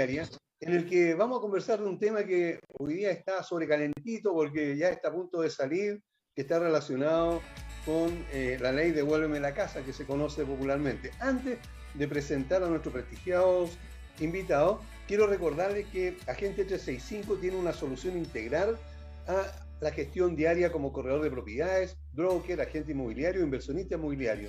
[0.00, 4.74] En el que vamos a conversar de un tema que hoy día está sobrecalentito porque
[4.74, 6.02] ya está a punto de salir,
[6.34, 7.42] que está relacionado
[7.84, 11.10] con eh, la ley Devuélveme la casa, que se conoce popularmente.
[11.20, 11.58] Antes
[11.92, 13.76] de presentar a nuestros prestigiados
[14.20, 18.78] invitados, quiero recordarles que Agente 365 tiene una solución integral
[19.26, 24.48] a la gestión diaria como corredor de propiedades, broker, agente inmobiliario, inversionista inmobiliario.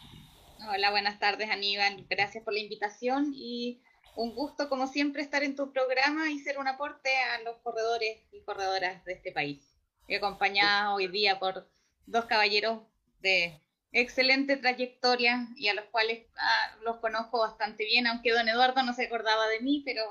[0.72, 3.82] Hola, buenas tardes Aníbal, gracias por la invitación y
[4.16, 8.20] un gusto como siempre estar en tu programa y ser un aporte a los corredores
[8.32, 9.76] y corredoras de este país.
[10.08, 11.68] He acompañada hoy día por
[12.12, 12.82] dos caballeros
[13.22, 13.62] de
[13.92, 18.94] excelente trayectoria y a los cuales ah, los conozco bastante bien, aunque don Eduardo no
[18.94, 20.02] se acordaba de mí, pero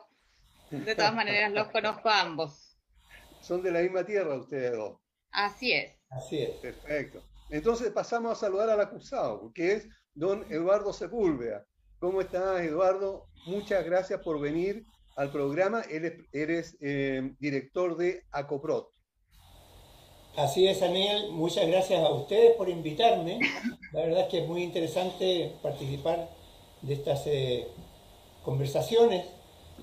[0.71, 2.77] de todas maneras los conozco a ambos.
[3.41, 4.99] Son de la misma tierra ustedes dos.
[5.33, 5.97] Así es.
[6.11, 6.51] Así es.
[6.61, 7.23] Perfecto.
[7.49, 11.65] Entonces pasamos a saludar al acusado, que es don Eduardo Sepúlveda.
[11.99, 13.27] ¿Cómo estás, Eduardo?
[13.47, 14.85] Muchas gracias por venir
[15.17, 15.83] al programa.
[15.91, 18.93] Eres, eres eh, director de ACOPROT.
[20.37, 21.33] Así es, Daniel.
[21.33, 23.41] Muchas gracias a ustedes por invitarme.
[23.93, 26.29] La verdad es que es muy interesante participar
[26.83, 27.67] de estas eh,
[28.45, 29.27] conversaciones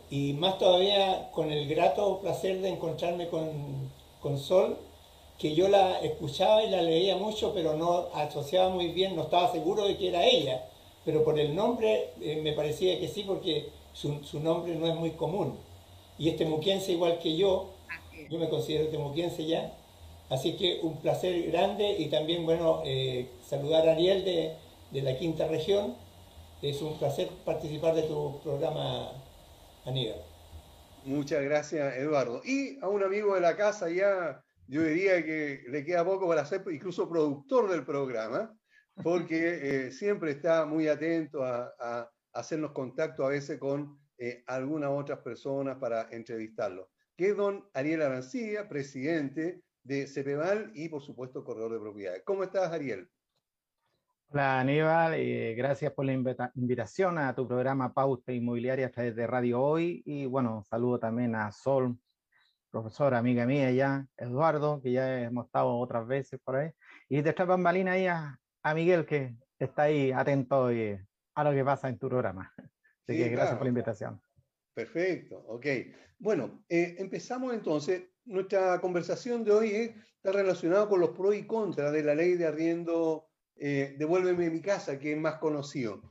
[0.09, 3.97] y más todavía con el grato placer de encontrarme con,
[4.37, 4.77] Sol,
[5.37, 9.49] que yo la escuchaba y la leía mucho, pero no asociaba muy bien, no estaba
[9.49, 10.65] seguro de que era ella,
[11.05, 14.95] pero por el nombre eh, me parecía que sí, porque su, su, nombre no es
[14.95, 15.57] muy común.
[16.19, 17.67] Y este muquiense igual que yo,
[18.29, 19.71] yo me considero temuquiense ya,
[20.29, 25.47] Así que un placer grande y también, bueno, eh, saludar a Ariel de, la quinta
[25.47, 25.95] región.
[26.61, 29.11] Es un placer participar de tu programa,
[29.85, 30.21] Aníbal.
[31.05, 32.41] Muchas gracias, Eduardo.
[32.43, 36.45] Y a un amigo de la casa ya, yo diría que le queda poco para
[36.45, 38.53] ser incluso productor del programa,
[39.03, 45.19] porque eh, siempre está muy atento a, hacernos contacto a veces con eh, algunas otras
[45.19, 51.71] personas para entrevistarlo, que es don Ariel Arancilla, presidente de CEPEVAL y, por supuesto, corredor
[51.71, 52.21] de propiedades.
[52.25, 53.09] ¿Cómo estás, Ariel?
[54.27, 55.17] Hola, Aníbal.
[55.17, 60.03] y gracias por la invitación a tu programa Pauta Inmobiliaria a través de Radio Hoy.
[60.05, 61.97] Y bueno, saludo también a Sol,
[62.69, 66.71] profesora, amiga mía ya, Eduardo, que ya hemos estado otras veces por ahí.
[67.07, 68.37] Y de esta bambalina ahí a,
[68.75, 72.53] Miguel, que está ahí atento a lo que pasa en tu programa.
[73.07, 74.21] Así que gracias por la invitación.
[74.73, 75.65] Perfecto, ok.
[76.19, 81.91] Bueno, eh, empezamos entonces nuestra conversación de hoy está relacionada con los pros y contras
[81.91, 86.01] de la ley de arriendo eh, Devuélveme mi casa, que es más conocido.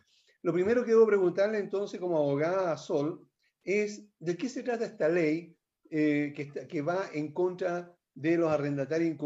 [0.42, 3.28] Lo primero que debo preguntarle entonces como abogada a Sol
[3.62, 5.56] es de qué se trata esta ley
[5.90, 6.32] eh,
[6.68, 9.16] que, va en contra de los arrendatarios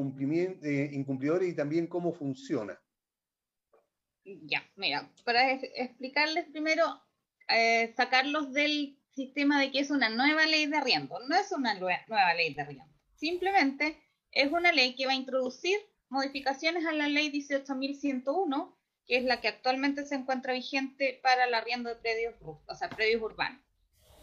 [0.62, 2.78] eh, incumplidores y también cómo funciona.
[4.24, 6.84] Ya, mira, para explicarles primero,
[7.96, 11.18] sacarlos del sistema de que es una nueva ley de arriendo.
[11.28, 12.84] No es una nueva ley de arriendo.
[13.16, 14.02] Simplemente
[14.32, 15.78] es una ley que va a introducir
[16.08, 18.74] modificaciones a la ley 18.101,
[19.06, 22.88] que es la que actualmente se encuentra vigente para el arriendo de predios, o sea,
[22.88, 23.60] predios urbanos.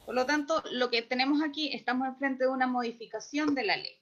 [0.06, 3.98] Por lo tanto, lo que tenemos aquí, estamos enfrente de una modificación de la ley.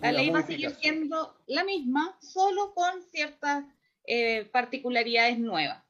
[0.00, 3.64] La ley va a seguir siendo la misma, solo con ciertas
[4.06, 5.84] eh, particularidades nuevas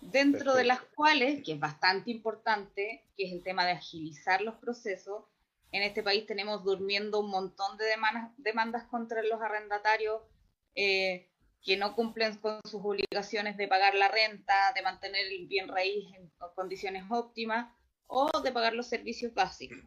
[0.00, 4.56] dentro de las cuales, que es bastante importante, que es el tema de agilizar los
[4.56, 5.24] procesos,
[5.72, 10.20] en este país tenemos durmiendo un montón de demandas, demandas contra los arrendatarios
[10.74, 11.30] eh,
[11.62, 16.06] que no cumplen con sus obligaciones de pagar la renta, de mantener el bien raíz
[16.16, 17.72] en condiciones óptimas
[18.06, 19.78] o de pagar los servicios básicos.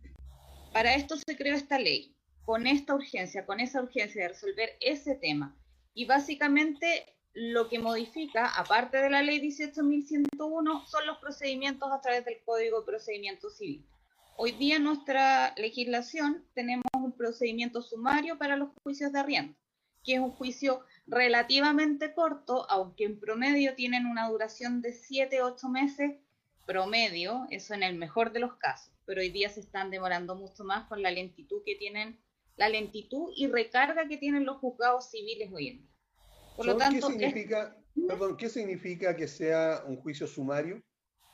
[0.72, 5.16] Para esto se creó esta ley, con esta urgencia, con esa urgencia de resolver ese
[5.16, 5.58] tema.
[5.94, 12.26] Y básicamente lo que modifica, aparte de la ley 18.101, son los procedimientos a través
[12.26, 13.84] del Código de Procedimiento Civil.
[14.38, 19.56] Hoy día en nuestra legislación tenemos un procedimiento sumario para los juicios de arriendo,
[20.04, 26.12] que es un juicio relativamente corto, aunque en promedio tienen una duración de 7-8 meses
[26.68, 30.64] promedio, eso en el mejor de los casos, pero hoy día se están demorando mucho
[30.64, 32.20] más con la lentitud que tienen,
[32.58, 35.93] la lentitud y recarga que tienen los juzgados civiles hoy en día.
[36.56, 37.76] Por lo tanto, ¿qué significa,
[38.08, 40.82] perdón, ¿qué significa que sea un juicio sumario?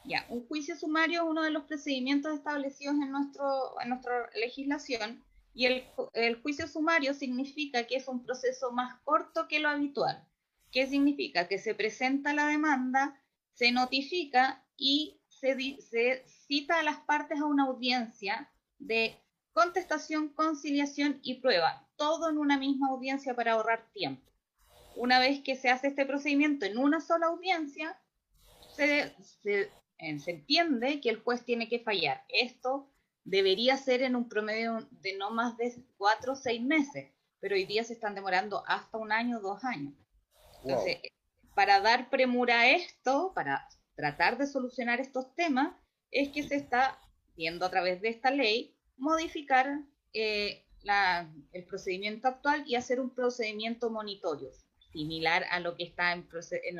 [0.05, 5.23] Ya, un juicio sumario es uno de los procedimientos establecidos en, nuestro, en nuestra legislación
[5.53, 5.83] y el,
[6.13, 10.25] el, juicio sumario significa que es un proceso más corto que lo habitual.
[10.71, 11.47] ¿Qué significa?
[11.47, 13.19] Que se presenta la demanda,
[13.53, 19.17] se notifica y se, se cita a las partes a una audiencia de
[19.51, 24.28] contestación, conciliación y prueba, todo en una misma audiencia para ahorrar tiempo
[24.95, 27.97] una vez que se hace este procedimiento en una sola audiencia,
[28.75, 32.23] se, se, entiende que el juez tiene que fallar.
[32.29, 32.89] Esto
[33.23, 37.65] debería ser en un promedio de no más de cuatro o seis meses, pero hoy
[37.65, 39.93] día se están demorando hasta un año o dos años.
[40.63, 40.99] Entonces,
[41.53, 45.75] para dar premura a esto, para tratar de solucionar estos temas,
[46.11, 46.99] es que se está
[47.35, 49.83] viendo a través de esta ley modificar
[50.13, 54.49] eh, la, el procedimiento actual y hacer un procedimiento monitorio
[54.91, 56.27] similar a lo que está en,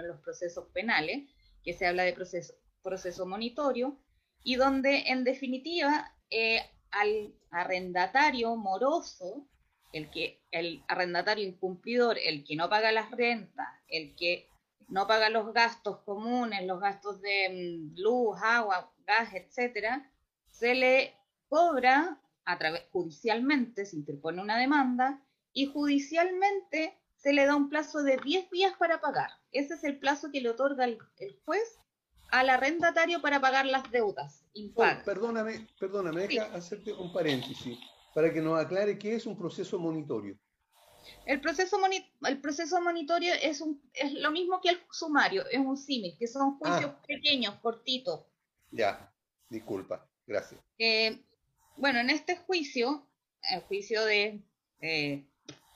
[0.07, 1.29] los procesos penales,
[1.63, 3.99] que se habla de proceso, proceso monitorio,
[4.43, 6.61] y donde en definitiva eh,
[6.91, 9.47] al arrendatario moroso,
[9.91, 14.47] el, que, el arrendatario incumplidor, el que no paga las rentas, el que
[14.87, 20.11] no paga los gastos comunes, los gastos de mm, luz, agua, gas, etcétera,
[20.47, 21.15] se le
[21.47, 25.23] cobra a través judicialmente, se interpone una demanda
[25.53, 29.29] y judicialmente se le da un plazo de 10 días para pagar.
[29.51, 30.97] Ese es el plazo que le otorga el,
[31.45, 31.79] juez
[32.31, 34.45] al arrendatario para pagar las deudas
[35.05, 37.77] perdóname, perdóname, deja hacerte un paréntesis
[38.13, 40.37] para que nos aclare qué es un proceso monitorio.
[41.25, 41.77] El proceso,
[42.27, 46.27] el proceso monitorio es, un, es lo mismo que el sumario, es un símil, que
[46.27, 47.01] son juicios ah.
[47.07, 48.25] pequeños, cortitos.
[48.71, 49.11] Ya,
[49.49, 50.61] disculpa, gracias.
[50.77, 51.23] Eh,
[51.77, 53.07] bueno, en este juicio,
[53.49, 54.41] el juicio de,
[54.81, 55.25] eh,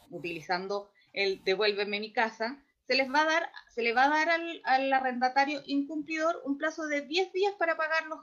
[0.10, 4.30] utilizando el devuélveme mi casa, se les va a dar, se le va a dar
[4.30, 8.20] al, arrendatario incumplidor un plazo de 10 días para pagar los,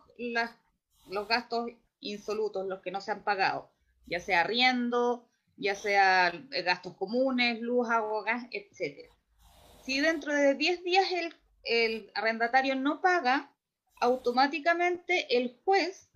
[1.09, 3.71] los gastos insolutos, los que no se han pagado,
[4.07, 5.26] ya sea arriendo,
[5.57, 9.11] ya sea eh, gastos comunes, luz, agua, gas, etc.
[9.83, 11.07] Si dentro de 10 días
[11.65, 13.53] el, arrendatario no paga,
[14.00, 16.09] automáticamente el juez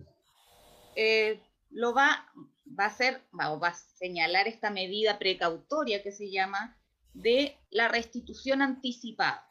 [0.95, 2.31] eh, lo va
[2.67, 6.77] va a ser, va, va a señalar esta medida precautoria que se llama
[7.13, 9.49] de la restitución anticipada,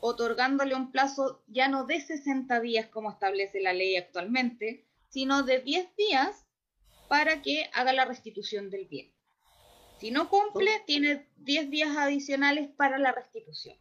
[0.00, 5.60] otorgándole un plazo ya no de 60 días como establece la ley actualmente, sino de
[5.60, 6.44] 10 días
[7.08, 9.12] para que haga la restitución del bien.
[10.00, 13.76] Si no cumple, tiene 10 días adicionales para la restitución.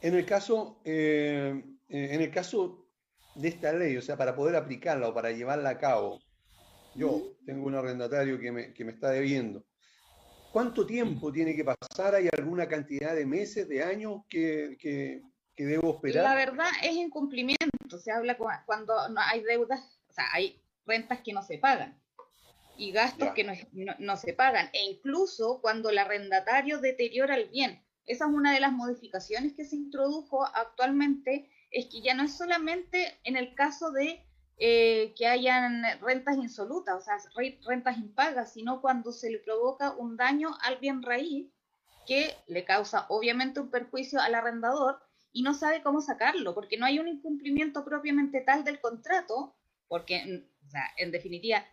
[0.00, 2.84] En el caso, eh, en el caso
[3.36, 6.20] de esta ley, o sea, para poder aplicarla o para llevarla a cabo,
[6.94, 9.64] yo tengo un arrendatario que me, que me está debiendo.
[10.52, 12.14] ¿Cuánto tiempo tiene que pasar?
[12.14, 15.22] ¿Hay alguna cantidad de meses, de años que, que,
[15.56, 16.24] debo esperar?
[16.24, 17.98] La verdad es incumplimiento.
[17.98, 19.80] Se habla cuando no hay deudas,
[20.10, 21.98] o sea, hay rentas que no se pagan
[22.76, 23.54] y gastos que no,
[23.98, 24.68] no, se pagan.
[24.72, 27.82] E incluso cuando el arrendatario deteriora el bien.
[28.06, 32.36] Esa es una de las modificaciones que se introdujo actualmente, es que ya no es
[32.36, 34.26] solamente en el caso de
[34.64, 37.16] eh, que hayan rentas insolutas, o sea,
[37.66, 41.50] rentas impagas, sino cuando se le provoca un daño al bien raíz
[42.06, 45.00] que le causa obviamente un perjuicio al arrendador
[45.32, 49.56] y no sabe cómo sacarlo, porque no hay un incumplimiento propiamente tal del contrato,
[49.88, 51.64] porque sea, en definitiva,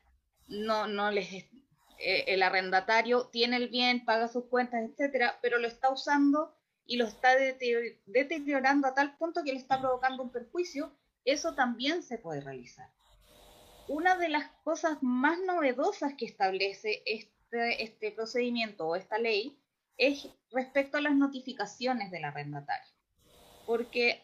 [0.47, 1.31] no, no les
[1.99, 6.55] eh, el arrendatario tiene el bien, paga sus cuentas, etcétera, pero lo está usando
[6.85, 7.35] y lo está
[8.05, 10.91] deteriorando a tal punto que le está provocando un perjuicio,
[11.25, 12.89] eso también se puede realizar.
[13.87, 19.57] Una de las cosas más novedosas que establece este, este procedimiento o esta ley
[19.97, 22.93] es respecto a las notificaciones del arrendatario.
[23.65, 24.23] Porque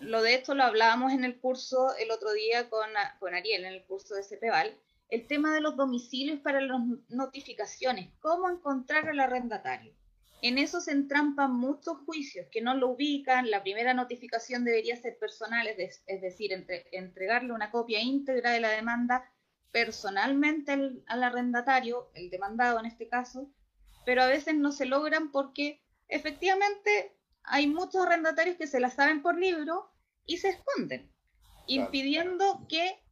[0.00, 3.74] lo de esto lo hablábamos en el curso el otro día con, con Ariel, en
[3.74, 4.76] el curso de CEPEVAL,
[5.08, 9.94] el tema de los domicilios para las notificaciones, cómo encontrar al arrendatario.
[10.40, 13.50] En eso se entrampan muchos juicios que no lo ubican.
[13.50, 16.52] La primera notificación debería ser personal, es, decir,
[16.92, 19.30] entregarle una copia íntegra de la demanda
[19.72, 23.50] personalmente al, arrendatario, el demandado en este caso,
[24.06, 29.22] pero a veces no se logran porque efectivamente hay muchos arrendatarios que se la saben
[29.22, 29.90] por libro
[30.24, 31.10] y se esconden,
[31.66, 33.02] impidiendo que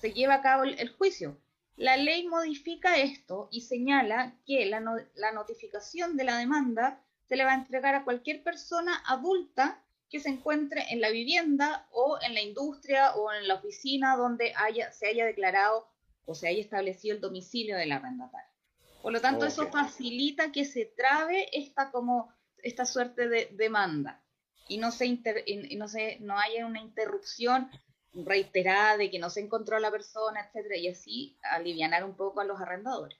[0.00, 1.38] se lleve a cabo el juicio.
[1.76, 4.80] La ley modifica esto y señala que la,
[5.32, 10.30] notificación de la demanda se le va a entregar a cualquier persona adulta que se
[10.30, 15.08] encuentre en la vivienda o en la industria o en la oficina donde haya, se
[15.08, 15.86] haya declarado
[16.24, 18.50] o se haya establecido el domicilio del arrendatario.
[19.02, 24.22] Por lo tanto, eso facilita que se trabe esta como esta suerte de demanda
[24.68, 27.70] y no se, y no, se no haya una interrupción
[28.24, 32.40] reiterada de que no se encontró a la persona, etcétera, y así aliviar un poco
[32.40, 33.18] a los arrendadores.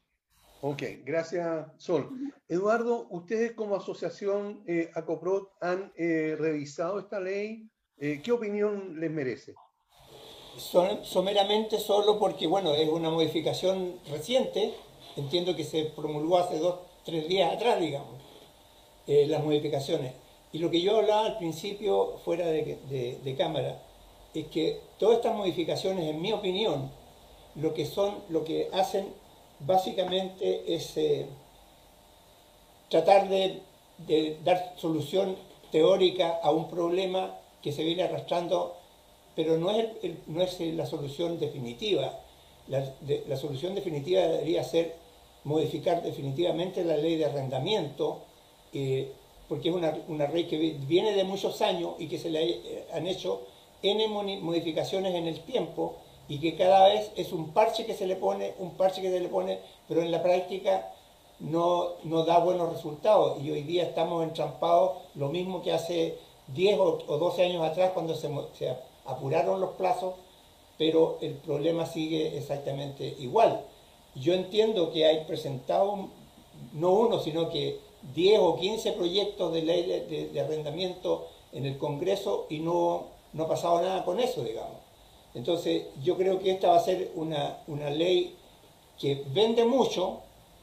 [0.63, 2.11] Ok, gracias Sol.
[2.49, 7.69] Eduardo, ustedes como asociación eh, ACOPROT han eh, revisado esta ley.
[7.99, 9.55] Eh, ¿Qué opinión les merece?
[11.03, 14.73] someramente solo porque, bueno, es una modificación reciente.
[15.15, 18.23] Entiendo que se promulgó hace dos, tres días atrás, digamos,
[19.07, 20.15] eh, las modificaciones.
[20.53, 23.83] Y lo que yo hablaba al principio, fuera de, de cámara,
[24.41, 26.91] es que todas estas modificaciones, en mi opinión,
[27.55, 29.07] lo que son, lo que hacen
[29.61, 31.27] básicamente es eh,
[32.91, 33.63] tratar de,
[34.45, 35.37] dar solución
[35.73, 38.77] teórica a un problema que se viene arrastrando,
[39.35, 42.21] pero no es, la solución definitiva.
[42.69, 44.97] La, solución definitiva debería ser
[45.45, 48.23] modificar definitivamente la ley de arrendamiento,
[48.73, 49.13] eh,
[49.49, 52.87] porque es una, una, ley que viene de muchos años y que se le eh,
[52.93, 53.43] han hecho
[53.91, 55.97] N modificaciones en el tiempo
[56.29, 59.21] y que cada vez es un parche que se le pone, un parche que se
[59.21, 60.93] le pone, pero en la práctica
[61.39, 63.43] no, no da buenos resultados.
[63.43, 68.15] Y hoy día estamos entrampados lo mismo que hace 10 o, 12 años atrás cuando
[68.15, 68.29] se,
[69.05, 70.15] apuraron los plazos,
[70.79, 73.61] pero el problema sigue exactamente igual.
[74.15, 76.09] Yo entiendo que hay presentado,
[76.73, 77.81] no uno, sino que
[78.15, 83.49] 10 o 15 proyectos de ley de arrendamiento en el Congreso y no no ha
[83.49, 84.79] pasado nada con eso, digamos.
[85.35, 87.59] Entonces, yo creo que esta va a ser una,
[87.91, 88.35] ley
[88.99, 90.21] que vende mucho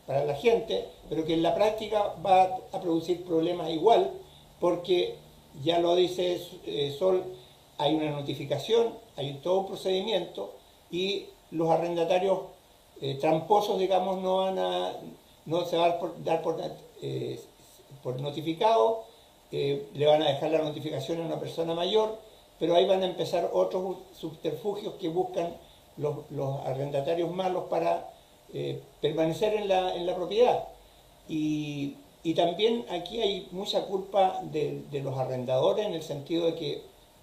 [0.08, 4.12] para la gente, pero que en la práctica va a producir problemas igual,
[4.60, 5.16] porque
[5.64, 7.24] ya lo dice eh, Sol,
[7.78, 10.56] hay una notificación, hay todo un procedimiento
[10.90, 12.40] y los arrendatarios
[13.02, 14.94] eh, tramposos, digamos, no van a,
[15.46, 16.60] no se van a dar por,
[17.04, 17.40] eh,
[18.02, 19.04] por notificado,
[19.52, 22.18] le van a dejar la notificación a una persona mayor
[22.60, 25.56] pero ahí van a empezar otros subterfugios que buscan
[25.98, 28.12] los, arrendatarios malos para
[28.54, 30.68] eh, permanecer en la, en la propiedad.
[31.28, 31.98] Y,
[32.36, 36.82] también aquí hay mucha culpa de, los arrendadores en el sentido de que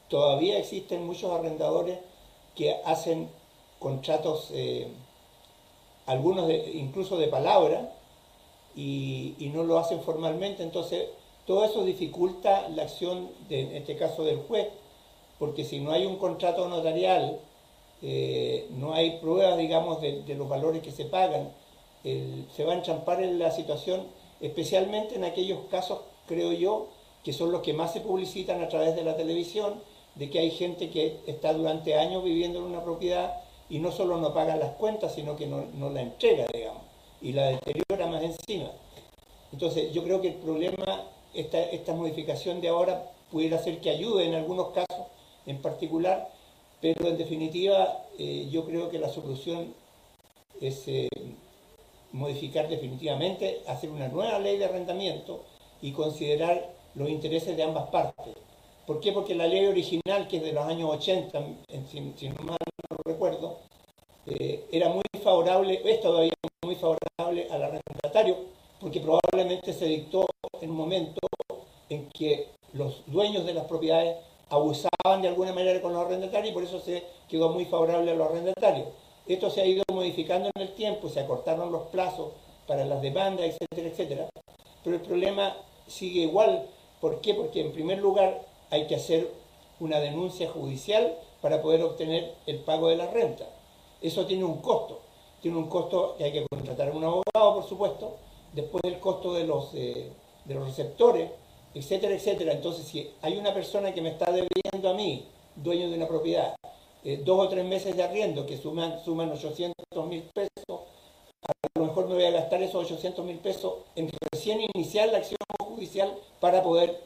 [0.09, 1.99] todavía existen muchos arrendadores
[2.55, 3.29] que hacen
[3.79, 4.89] contratos, eh,
[6.07, 7.93] algunos incluso de palabra,
[8.77, 10.63] y, y, no lo hacen formalmente.
[10.63, 11.09] Entonces,
[11.47, 14.69] todo eso dificulta la acción, de, en este caso del juez,
[15.40, 17.40] porque si no hay un contrato notarial,
[18.02, 21.50] eh, no hay pruebas, digamos, de, los valores que se pagan,
[22.04, 24.02] se va a enchampar en la situación,
[24.40, 26.88] especialmente en aquellos casos, creo yo,
[27.25, 29.75] que son los que más se publicitan a través de la televisión,
[30.14, 33.35] de que hay gente que está durante años viviendo en una propiedad
[33.70, 36.82] y no solo no paga las cuentas, sino que no, la entrega, digamos,
[37.23, 38.70] y la deteriora más encima.
[39.52, 44.26] Entonces, yo creo que el problema, esta, esta modificación de ahora pudiera ser que ayude
[44.26, 45.06] en algunos casos,
[45.47, 46.28] en particular,
[46.80, 49.75] pero en definitiva eh, yo creo que la solución
[50.61, 51.09] es eh,
[52.12, 55.44] modificar definitivamente, hacer una nueva ley de arrendamiento
[55.80, 58.35] y considerar los intereses de ambas partes.
[58.87, 59.12] ¿Por qué?
[59.12, 61.40] Porque la ley original, que es de los años 80,
[61.90, 62.59] si, no mal
[63.04, 63.59] recuerdo,
[64.26, 66.32] eh, era muy favorable, es todavía
[66.64, 68.37] muy favorable al arrendatario,
[68.80, 70.26] porque probablemente se dictó
[70.61, 71.20] en un momento
[71.88, 74.16] en que los dueños de las propiedades
[74.50, 78.14] abusaban de alguna manera con los arrendatarios y por eso se quedó muy favorable a
[78.14, 78.88] los arrendatarios.
[79.26, 82.33] Esto se ha ido modificando en el tiempo, se acortaron los plazos
[82.66, 84.28] para las demandas, etcétera, etcétera.
[84.83, 86.66] Pero el problema sigue igual.
[87.00, 87.35] ¿Por qué?
[87.35, 89.30] Porque en primer lugar hay que hacer
[89.78, 93.47] una denuncia judicial para poder obtener el pago de la renta.
[94.02, 95.00] Eso tiene un costo.
[95.40, 98.16] Tiene un costo que hay que contratar a un abogado, por supuesto.
[98.52, 100.11] Después el costo de los, eh,
[100.45, 101.30] de los receptores,
[101.75, 102.53] etcétera, etcétera.
[102.53, 106.55] Entonces, si hay una persona que me está debiendo a mí, dueño de una propiedad,
[107.05, 109.75] eh, dos o tres meses de arriendo que suman, suman 800
[110.07, 110.81] mil pesos,
[111.43, 115.19] a lo mejor me voy a gastar esos 800 mil pesos en recién iniciar la
[115.19, 117.00] acción judicial para poder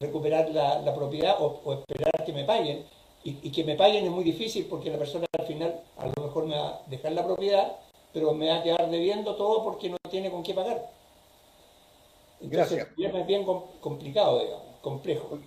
[0.00, 2.84] recuperar la, propiedad o, esperar que me paguen.
[3.24, 6.46] Y, que me paguen es muy difícil porque la persona al final a lo mejor
[6.46, 7.76] me va a dejar la propiedad,
[8.12, 10.95] pero me va a quedar debiendo todo porque no tiene con qué pagar.
[12.40, 13.16] Entonces, Gracias.
[13.16, 15.38] es bien complicado, digamos, complejo.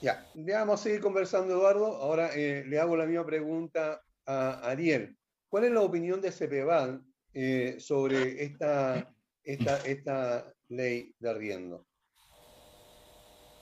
[0.00, 1.86] Ya, vamos a seguir conversando, Eduardo.
[1.96, 5.16] Ahora eh, le hago la misma pregunta a Ariel.
[5.48, 7.02] ¿Cuál es la opinión de CEPEVAL
[7.34, 11.86] eh, sobre esta, esta, esta ley de arriendo?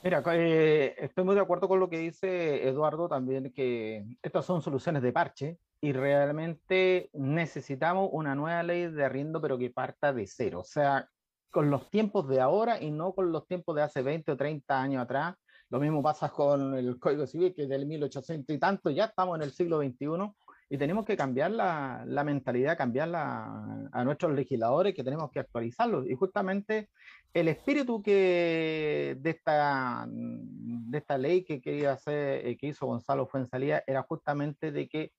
[0.03, 4.63] Mira, eh, estoy muy de acuerdo con lo que dice Eduardo también, que estas son
[4.63, 10.25] soluciones de parche y realmente necesitamos una nueva ley de arriendo, pero que parta de
[10.25, 11.07] cero, o sea,
[11.51, 14.81] con los tiempos de ahora y no con los tiempos de hace 20 o 30
[14.81, 15.35] años atrás.
[15.69, 19.37] Lo mismo pasa con el Código Civil, que es del 1800 y tanto, ya estamos
[19.37, 20.33] en el siglo XXI
[20.69, 26.09] y tenemos que cambiar la, la mentalidad, cambiarla a nuestros legisladores, que tenemos que actualizarlos.
[26.09, 26.89] Y justamente
[27.33, 33.27] el espíritu que de esta, de esta ley que quería hacer, eh, que hizo Gonzalo
[33.27, 35.11] Fuensalía, era justamente de que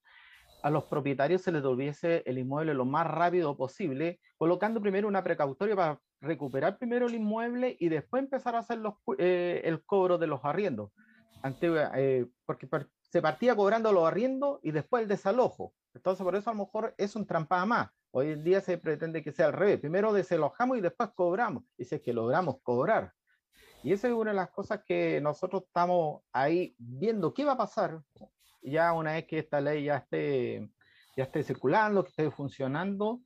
[0.62, 5.24] a los propietarios se les devolviese el inmueble lo más rápido posible, colocando primero una
[5.24, 10.18] precautoria para recuperar primero el inmueble y después empezar a hacer los, eh, el cobro
[10.18, 10.90] de los arriendos.
[11.96, 12.68] Eh, porque
[13.00, 15.74] se partía cobrando los arriendos y después el desalojo.
[15.94, 17.90] Entonces, por eso a lo mejor es un trampada más.
[18.12, 19.80] Hoy en día se pretende que sea al revés.
[19.80, 21.64] Primero desalojamos y después cobramos.
[21.76, 23.12] Y si es que logramos cobrar.
[23.82, 27.58] Y esa es una de las cosas que nosotros estamos ahí viendo qué va a
[27.58, 28.00] pasar
[28.62, 30.68] ya una vez que esta ley ya esté,
[31.16, 33.20] ya esté circulando, que esté funcionando.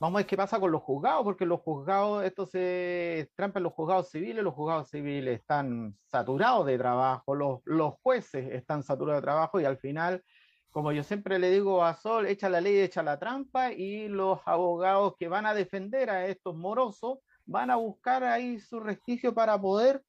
[0.00, 3.64] Vamos a ver qué pasa con los juzgados, porque los juzgados, esto se trampa en
[3.64, 9.22] los juzgados civiles, los juzgados civiles están saturados de trabajo, los, los jueces están saturados
[9.22, 10.22] de trabajo y al final,
[10.70, 14.40] como yo siempre le digo a Sol, echa la ley, echa la trampa y los
[14.46, 19.60] abogados que van a defender a estos morosos van a buscar ahí su resquicio para
[19.60, 20.02] poder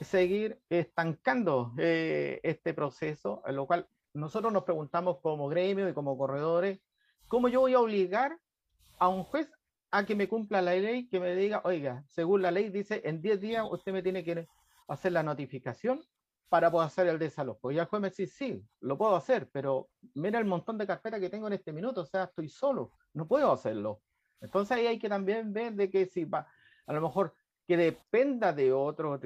[0.00, 6.80] seguir estancando eh, este proceso, lo cual nosotros nos preguntamos como gremio y como corredores,
[7.28, 8.38] ¿cómo yo voy a obligar
[8.98, 9.50] a un juez
[9.90, 13.20] a que me cumpla la ley, que me diga, oiga, según la ley dice, en
[13.20, 14.46] 10 días usted me tiene que
[14.88, 16.00] hacer la notificación
[16.48, 17.70] para poder hacer el desalojo.
[17.70, 21.20] Y el juez me dice, sí, lo puedo hacer, pero mira el montón de carpetas
[21.20, 24.02] que tengo en este minuto, o sea, estoy solo, no puedo hacerlo.
[24.40, 26.46] Entonces ahí hay que también ver de que si va,
[26.86, 27.34] a lo mejor
[27.66, 29.20] que dependa de otro,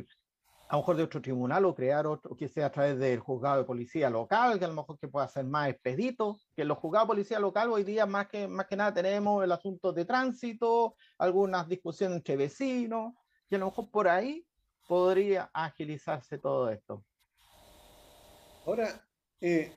[0.68, 3.58] a lo mejor de otro tribunal o crear otro que sea a través del juzgado
[3.58, 7.06] de policía local, que a lo mejor que pueda ser más expedito, que los juzgados
[7.06, 10.96] de policía local hoy día más que, más que nada tenemos el asunto de tránsito,
[11.18, 13.12] algunas discusiones entre vecinos,
[13.50, 14.46] y a lo mejor por ahí
[14.88, 17.04] podría agilizarse todo esto.
[18.66, 18.88] Ahora,
[19.40, 19.76] eh,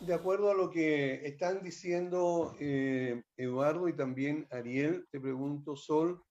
[0.00, 6.22] de acuerdo a lo que están diciendo eh, Eduardo y también Ariel, te pregunto, Sol,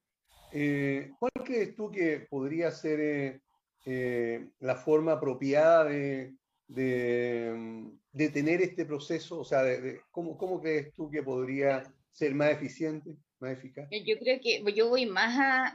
[0.53, 3.41] eh, ¿Cuál crees tú que podría ser eh,
[3.85, 6.35] eh, la forma apropiada de,
[6.67, 9.39] de, tener este proceso?
[9.39, 9.63] O sea,
[10.11, 13.89] ¿cómo, ¿cómo, crees tú que podría ser más eficiente, más eficaz?
[14.05, 15.73] Yo creo que yo voy más a,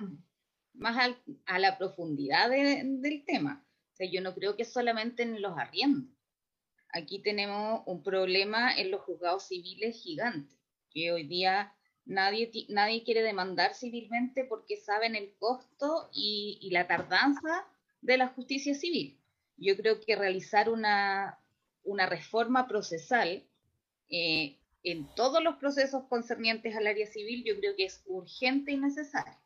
[0.74, 3.66] más a, la profundidad del tema.
[3.92, 6.08] O sea, yo no creo que solamente en los arriendos.
[6.92, 10.56] Aquí tenemos un problema en los juzgados civiles gigantes,
[10.90, 11.74] que hoy día
[12.08, 17.66] Nadie, nadie quiere demandar civilmente porque saben el costo y, la tardanza
[18.00, 19.20] de la justicia civil.
[19.58, 21.38] Yo creo que realizar una,
[21.84, 23.44] una reforma procesal
[24.08, 28.78] eh, en todos los procesos concernientes al área civil, yo creo que es urgente y
[28.78, 29.36] necesario.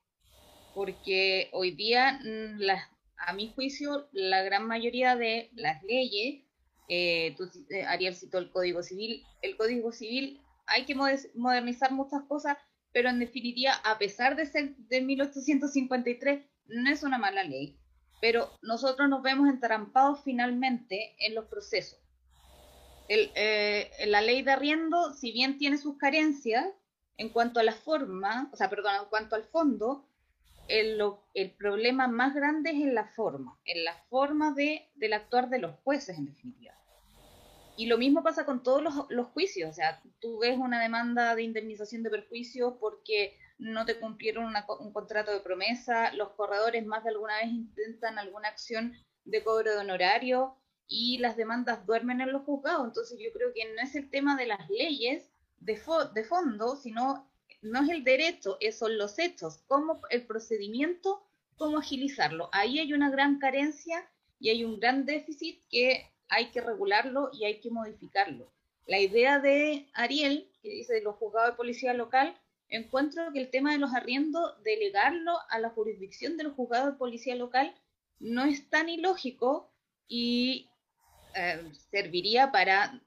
[0.72, 2.60] Porque hoy día, mm,
[3.26, 6.44] a mi juicio, la gran mayoría de las leyes,
[6.88, 10.40] eh, tú, eh, Ariel citó el Código Civil, el Código Civil
[10.72, 12.56] hay que modernizar muchas cosas,
[12.92, 17.78] pero en definitiva, a pesar de ser de 1853, no es una mala ley,
[18.20, 21.98] pero nosotros nos vemos entrampados finalmente en los procesos.
[23.08, 26.66] Eh, la ley de arriendo, si bien tiene sus carencias
[27.18, 30.06] en cuanto a la forma, o sea, perdón, en cuanto al fondo,
[30.68, 30.98] el,
[31.34, 35.58] el problema más grande es en la forma, en la forma de, del actuar de
[35.58, 36.74] los jueces, en definitiva.
[37.76, 39.70] Y lo mismo pasa con todos los, juicios.
[39.70, 44.92] O sea, tú ves una demanda de indemnización de perjuicios porque no te cumplieron un
[44.92, 49.78] contrato de promesa, los corredores más de alguna vez intentan alguna acción de cobro de
[49.78, 50.56] honorario
[50.88, 52.86] y las demandas duermen en los juzgados.
[52.86, 55.30] Entonces yo creo que no es el tema de las leyes
[55.60, 55.80] de,
[56.14, 57.30] de fondo, sino
[57.62, 61.24] no es el derecho, son los hechos, cómo el procedimiento,
[61.56, 62.50] cómo agilizarlo.
[62.52, 67.44] Ahí hay una gran carencia y hay un gran déficit que hay que regularlo y
[67.44, 68.50] hay que modificarlo.
[68.86, 72.34] La idea de Ariel, que dice los juzgados de policía local,
[72.68, 76.98] encuentro que el tema de los arriendos, delegarlo a la jurisdicción de los juzgados de
[76.98, 77.74] policía local,
[78.18, 79.70] no es tan ilógico
[80.08, 80.70] y
[81.34, 82.98] eh, serviría para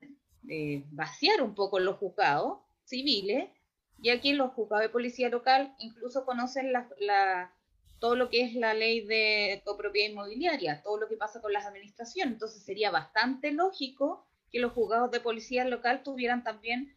[0.47, 3.49] eh, vaciar un poco los juzgados civiles,
[3.97, 7.51] ya que los juzgados de policía local incluso conocen la,
[7.99, 11.65] todo lo que es la ley de copropiedad inmobiliaria, todo lo que pasa con las
[11.65, 12.33] administraciones.
[12.33, 16.93] Entonces sería bastante lógico que los juzgados de policía local tuvieran también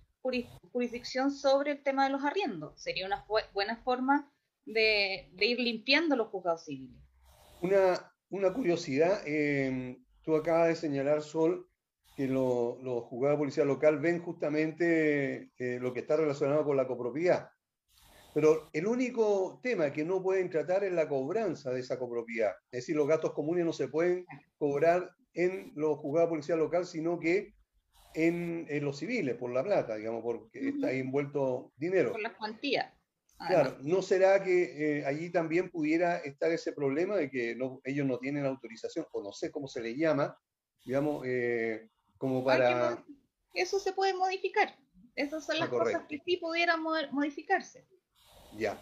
[0.72, 2.80] jurisdicción sobre el tema de los arriendos.
[2.80, 4.30] Sería una buena forma
[4.66, 7.00] de, ir limpiando los juzgados civiles.
[8.30, 11.68] Una, curiosidad, em, tú acabas de señalar, Sol,
[12.16, 16.86] que los juzgados de policía local ven justamente eh, lo que está relacionado con la
[16.86, 17.50] copropiedad.
[18.34, 22.52] Pero el único tema que no pueden tratar es la cobranza de esa copropiedad.
[22.70, 24.26] Es decir, los gastos comunes no se pueden
[24.58, 27.54] cobrar en los juzgados de policía local, sino que
[28.14, 32.12] en, los civiles, por la plata, digamos, porque está ahí envuelto dinero.
[32.12, 32.92] Por las cuantías.
[33.46, 38.18] Claro, ¿no será que eh, allí también pudiera estar ese problema de que ellos no
[38.18, 40.36] tienen autorización, o no sé cómo se le llama,
[40.84, 43.04] digamos, eh, como para...
[43.54, 44.76] Eso se puede modificar.
[45.14, 47.86] Esas son ah, las cosas que sí pudieran modificarse.
[48.56, 48.80] Ya.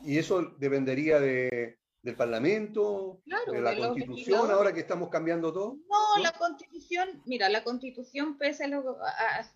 [0.00, 5.76] Y eso dependería de, del Parlamento, de la Constitución, ahora que estamos cambiando todo.
[5.88, 9.48] No, la Constitución, mira, la Constitución, pese a,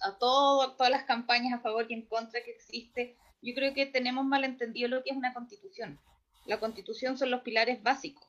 [0.00, 3.84] a, todo, todas las campañas a favor y en contra que existe, yo creo que
[3.84, 6.00] tenemos malentendido lo que es una Constitución.
[6.46, 8.26] La Constitución son los pilares básicos.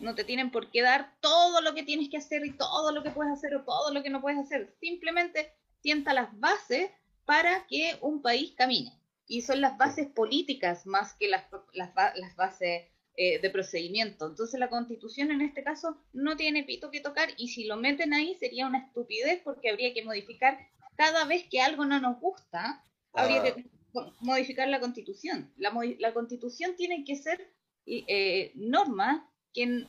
[0.00, 3.02] No te tienen por qué dar todo lo que tienes que hacer y todo lo
[3.02, 4.74] que puedes hacer o todo lo que no puedes hacer.
[4.80, 6.90] Simplemente sienta las bases
[7.26, 11.94] para que un país camine y son las bases políticas más que las, las,
[12.36, 12.82] bases
[13.16, 14.26] eh, de procedimiento.
[14.26, 18.12] Entonces la constitución en este caso no tiene pito que tocar y si lo meten
[18.12, 20.58] ahí sería una estupidez porque habría que modificar
[20.96, 23.64] cada vez que algo no nos gusta, habría que
[23.96, 24.12] ah.
[24.20, 25.52] modificar la constitución.
[25.56, 27.52] La, la constitución tiene que ser
[27.86, 29.86] eh, norma que,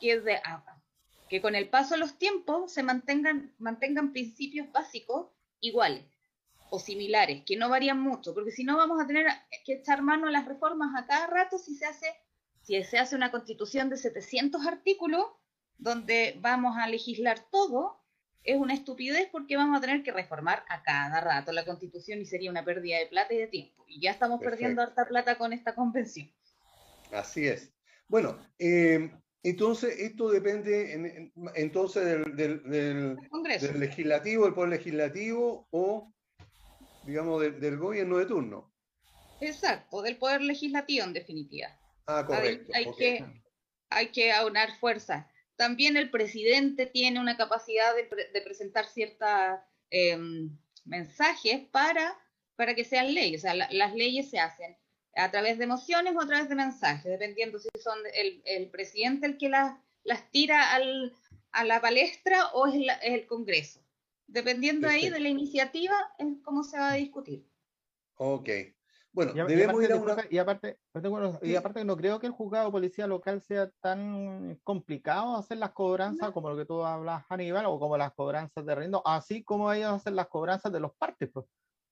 [0.00, 0.64] que, de, ah,
[1.28, 6.04] que con el paso de los tiempos se mantengan, mantengan principios básicos iguales
[6.74, 9.26] o similares, que no varían mucho, porque si no vamos a tener
[9.64, 12.06] que echar mano a las reformas a cada rato si se hace,
[12.62, 15.24] si se hace una constitución de 700 artículos,
[15.78, 18.00] donde vamos a legislar todo,
[18.42, 22.26] es una estupidez porque vamos a tener que reformar a cada rato la constitución y
[22.26, 23.84] sería una pérdida de plata y de tiempo.
[23.86, 26.28] Y ya estamos perdiendo harta plata con esta convención.
[27.12, 27.72] Así es.
[28.08, 29.10] Bueno, eh,
[29.44, 36.13] entonces esto depende entonces del, del, del legislativo, del poder legislativo o
[37.06, 38.72] digamos, del gobierno de turno.
[39.40, 41.68] Exacto, del poder legislativo en definitiva.
[42.06, 42.72] Ah, correcto.
[42.74, 43.24] Hay, que,
[43.90, 45.26] hay que aunar fuerzas.
[45.56, 49.28] También el presidente tiene una capacidad de, presentar ciertos
[49.90, 52.18] em, mensajes para,
[52.56, 53.40] para que sean leyes.
[53.40, 54.76] O sea, las leyes se hacen
[55.16, 59.38] a través de mociones o a través de mensajes, dependiendo si son el, presidente el
[59.38, 61.14] que las, las tira al,
[61.52, 63.83] a la palestra o es, es el Congreso.
[64.26, 67.46] Dependiendo ahí de la iniciativa, es cómo se va a discutir.
[68.16, 68.48] Ok.
[69.12, 70.26] Bueno, debemos ir a una...
[70.28, 70.80] Y aparte,
[71.42, 75.70] y aparte no creo que el juzgado de policía local sea tan complicado hacer las
[75.70, 79.72] cobranzas como lo que tú hablas, Aníbal, o como las cobranzas de riendo, así como
[79.72, 81.46] ellos hacen las cobranzas de los partes, pues,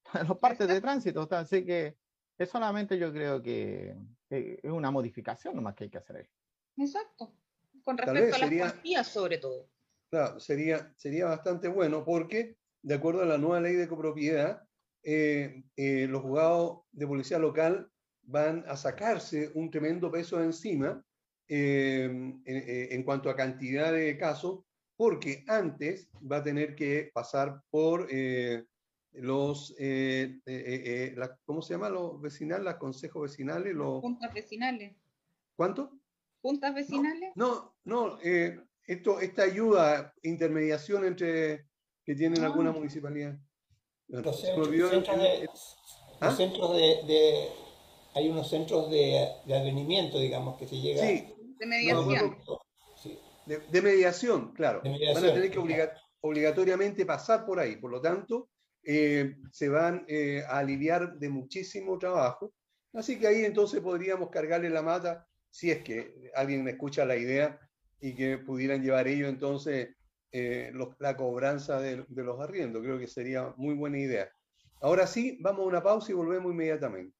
[0.29, 1.29] los partes de tránsito.
[1.31, 1.97] Así que
[2.37, 3.97] es solamente yo creo que,
[4.29, 6.27] es una modificación nomás que hay que hacer ahí.
[6.77, 7.33] Exacto.
[7.85, 9.69] Con respecto a las cuantías, sobre todo.
[10.13, 14.63] Claro, sería, sería bastante bueno porque, de acuerdo a la nueva ley de copropiedad,
[15.03, 21.03] eh, eh, los juzgados de policía local van a sacarse un tremendo peso encima
[21.49, 22.11] eh,
[22.45, 24.67] en, cuanto a cantidad de casos,
[24.99, 28.07] porque antes va a tener que pasar por
[29.13, 29.75] los,
[31.47, 31.89] ¿cómo se llama?
[31.89, 33.75] Los vecinales, los consejos vecinales.
[33.75, 34.03] Los...
[34.03, 34.95] Juntas vecinales.
[35.57, 35.99] ¿Cuánto?
[36.43, 37.33] Juntas vecinales.
[37.35, 38.19] No, no,
[38.87, 41.67] esto, esta ayuda, intermediación entre
[42.05, 43.39] que tienen algunas municipalidades.
[44.09, 45.49] Los centros, de,
[46.21, 46.35] ¿Ah?
[46.37, 47.49] centros de,
[48.15, 51.35] hay unos centros de, de advenimiento, digamos, que se llega sí.
[51.59, 52.37] de mediación.
[53.47, 54.83] de, mediación, claro.
[54.85, 57.77] Van a tener que obligar, obligatoriamente pasar por ahí.
[57.77, 58.51] Por lo tanto,
[58.83, 62.53] eh, se van eh, a aliviar de muchísimo trabajo.
[62.93, 67.17] Así que ahí entonces podríamos cargarle la mata, si es que alguien me escucha la
[67.17, 67.59] idea
[68.03, 69.97] y que pudieran llevar ellos entonces
[70.33, 72.83] eh, la cobranza de, de los arriendos.
[72.83, 74.29] Creo que sería muy buena idea.
[74.81, 77.17] Ahora sí, vamos a una pausa y volvemos inmediatamente.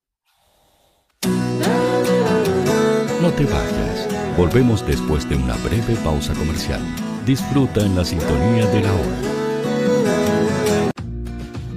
[3.23, 4.09] No te vayas.
[4.37, 6.81] Volvemos después de una breve pausa comercial.
[7.25, 9.33] Disfruta en la sintonía de la hora.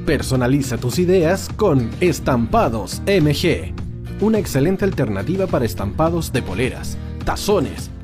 [0.08, 3.76] Personaliza tus ideas con Estampados MG.
[4.22, 7.92] Una excelente alternativa para estampados de poleras, tazones,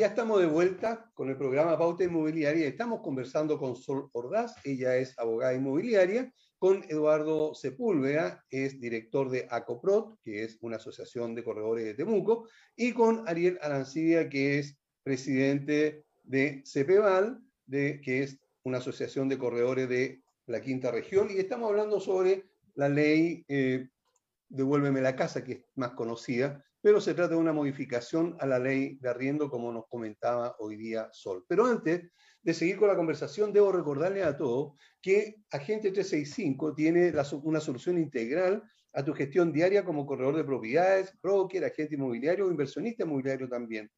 [0.00, 2.66] Ya estamos de vuelta con el programa Pauta Inmobiliaria.
[2.66, 9.46] Estamos conversando con Sol Ordaz, ella es abogada inmobiliaria, con Eduardo Sepúlveda, es director de
[9.50, 14.78] ACOPROT, que es una asociación de corredores de Temuco, y con Ariel Arancibia, que es
[15.02, 21.40] presidente de CEPEVAL, de, que es una asociación de corredores de la quinta región, y
[21.40, 23.86] estamos hablando sobre la ley eh,
[24.48, 28.58] Devuélveme la casa, que es más conocida, pero se trata de una modificación a la
[28.58, 31.44] ley de arriendo, como nos comentaba hoy día Sol.
[31.46, 32.10] Pero antes
[32.42, 37.12] de seguir con la conversación, debo recordarle a todos que Agente 365 tiene
[37.42, 38.62] una solución integral
[38.92, 43.88] a tu gestión diaria como corredor de propiedades, broker, agente inmobiliario o inversionista inmobiliario también.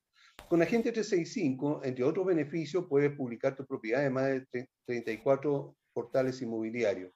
[0.48, 6.42] Con Agente 365, entre otros beneficios, puedes publicar tus propiedades en más de 34 portales
[6.42, 7.12] inmobiliarios.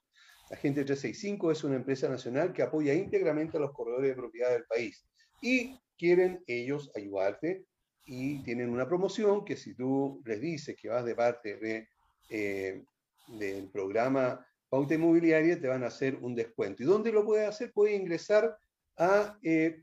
[0.50, 4.66] Agente 365 es una empresa nacional que apoya íntegramente a los corredores de propiedades del
[4.66, 5.06] país
[5.40, 7.64] y quieren ellos ayudarte
[8.04, 11.88] y tienen una promoción que si tú les dices que vas de parte de,
[12.30, 12.84] eh,
[13.26, 16.82] del programa Pauta Inmobiliaria, te van a hacer un descuento.
[16.82, 17.72] ¿Y dónde lo puedes hacer?
[17.72, 18.56] Puedes ingresar
[18.96, 19.82] a, eh,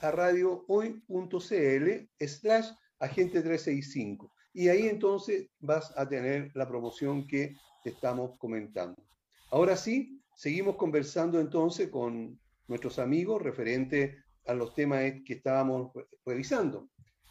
[0.00, 4.32] a radiohoy.cl slash agente 365.
[4.54, 9.02] Y ahí entonces vas a tener la promoción que te estamos comentando.
[9.50, 15.92] Ahora sí, seguimos conversando entonces con nuestros amigos referente a los temas que estábamos
[16.24, 16.88] revisando.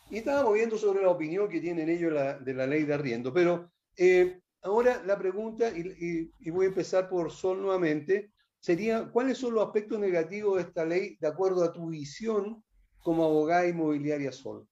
[0.10, 3.34] Y estábamos viendo sobre la opinión que tienen ellos de la ley de arriendo.
[3.34, 9.54] Pero eh, ahora la pregunta, y, voy a empezar por Sol nuevamente, sería, ¿cuáles son
[9.54, 12.63] los aspectos negativos de esta ley de acuerdo a tu visión
[13.00, 14.67] como abogada inmobiliaria Sol?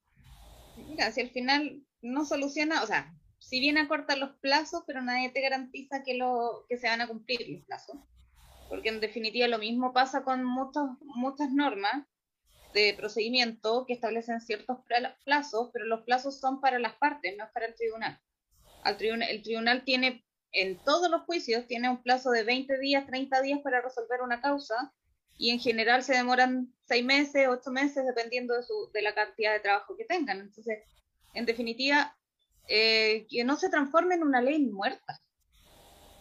[0.75, 5.31] Mira, si al final no soluciona, o sea, si bien acorta los plazos, pero nadie
[5.31, 7.97] te garantiza que, lo, que se van a cumplir los plazos
[8.69, 12.05] porque en definitiva lo mismo pasa con muchas muchas normas
[12.73, 14.77] de procedimiento que establecen ciertos
[15.25, 18.21] plazos, pero los plazos son para las partes, no es para el tribunal.
[18.83, 23.41] Al el tribunal tiene, en todos los juicios, tiene un plazo de 20 días, 30
[23.41, 24.93] días para resolver una causa,
[25.37, 29.53] y en general se demoran 6 meses, 8 meses, dependiendo de, su, de la cantidad
[29.53, 30.39] de trabajo que tengan.
[30.39, 30.83] Entonces,
[31.33, 32.15] en definitiva,
[32.67, 35.19] eh, que no se transforme en una ley muerta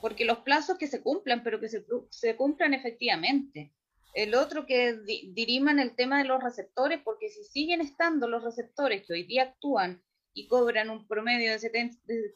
[0.01, 3.73] porque los plazos que se cumplan, pero que se, se cumplan efectivamente.
[4.15, 4.99] El otro que
[5.33, 9.45] diriman el tema de los receptores, porque si siguen estando los receptores que hoy día
[9.45, 11.91] actúan y cobran un promedio de,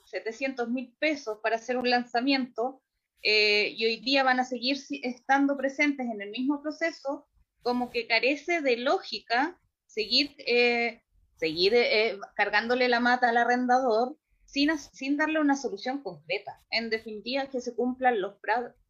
[0.05, 2.83] 700 mil pesos para hacer un lanzamiento,
[3.23, 7.29] eh, y hoy día van a seguir estando presentes en el mismo proceso,
[7.63, 11.03] como que carece de lógica seguir, eh,
[11.37, 14.17] seguir eh, cargándole la mata al arrendador
[14.53, 16.61] sin, darle una solución concreta.
[16.71, 18.35] En definitiva, que se cumplan los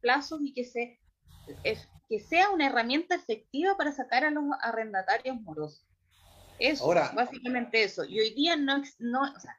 [0.01, 0.99] plazos y que, se,
[2.09, 5.87] que sea una herramienta efectiva para sacar a los arrendatarios morosos.
[6.59, 8.03] Eso, básicamente eso.
[8.05, 9.57] Y hoy día no, no o sea,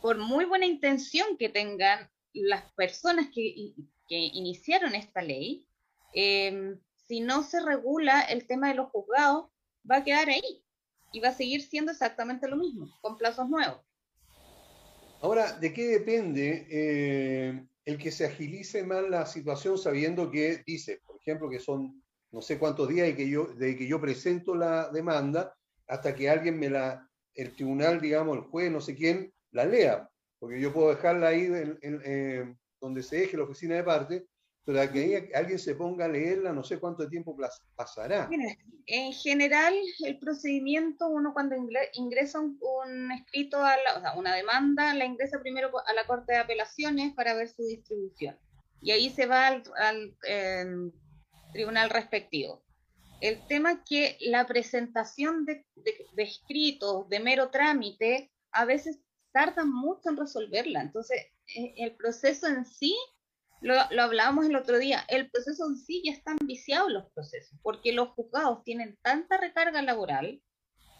[0.00, 3.74] por muy buena intención que tengan las personas que,
[4.08, 5.66] que iniciaron esta ley,
[6.14, 9.50] em, si no se regula el tema de los juzgados,
[9.88, 10.64] va a quedar ahí
[11.12, 13.80] y va a seguir siendo exactamente lo mismo, con plazos nuevos.
[15.24, 21.00] Ahora, ¿de qué depende eh, el que se agilice más la situación sabiendo que dice,
[21.02, 24.54] por ejemplo, que son no sé cuántos días y que yo, de que yo presento
[24.54, 25.56] la demanda
[25.86, 30.10] hasta que alguien me la, el tribunal, digamos, el juez, no sé quién, la lea?
[30.38, 34.26] Porque yo puedo dejarla ahí eh, donde se deje la oficina de parte,
[34.64, 37.36] pero que alguien se ponga a leerla, no sé cuánto tiempo
[37.76, 38.30] pasará.
[38.86, 41.54] en general, el procedimiento, uno cuando
[41.92, 46.32] ingresa un, escrito, a la, o sea, una demanda, la ingresa primero a la Corte
[46.32, 48.38] de Apelaciones para ver su distribución.
[48.80, 50.90] Y ahí se va al, em,
[51.52, 52.64] tribunal respectivo.
[53.20, 58.98] El tema es que la presentación de, de escritos de mero trámite a veces
[59.32, 60.80] tarda mucho en resolverla.
[60.80, 61.20] Entonces,
[61.54, 62.96] e, el proceso en sí
[63.60, 67.92] lo, hablábamos el otro día, el proceso en sí ya están viciados los procesos, porque
[67.92, 70.42] los juzgados tienen tanta recarga laboral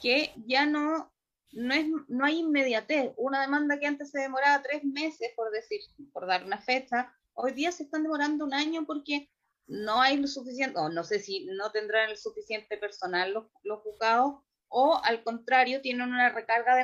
[0.00, 1.12] que ya no,
[1.52, 3.12] no, es, no hay inmediatez.
[3.16, 5.80] Una demanda que antes se demoraba tres meses, por decir,
[6.12, 9.30] por dar una fecha, hoy día se están demorando un año porque
[9.66, 13.80] no hay lo suficiente, o no sé si no tendrán el suficiente personal los, los
[13.80, 16.74] juzgados, o al contrario, tienen una recarga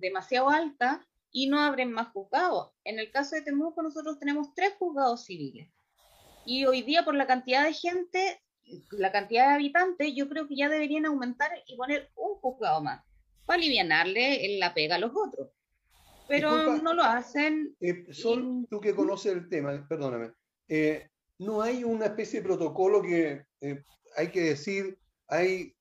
[0.00, 1.06] demasiado alta
[1.36, 2.70] y no abren más juzgados.
[2.82, 5.68] En el caso de Temuco nosotros tenemos tres juzgados civiles.
[6.46, 8.40] Y hoy día por la cantidad de gente,
[8.92, 13.04] la cantidad de habitantes, yo creo que ya deberían aumentar y poner un juzgado más
[13.44, 15.50] para aliviarle la pega a los otros.
[16.26, 17.76] Pero no lo hacen.
[17.80, 20.32] Eh, Sol, tú que conoces el tema, perdóname,
[20.68, 23.84] eh, no hay una especie de protocolo que eh,
[24.16, 25.76] hay que decir, hay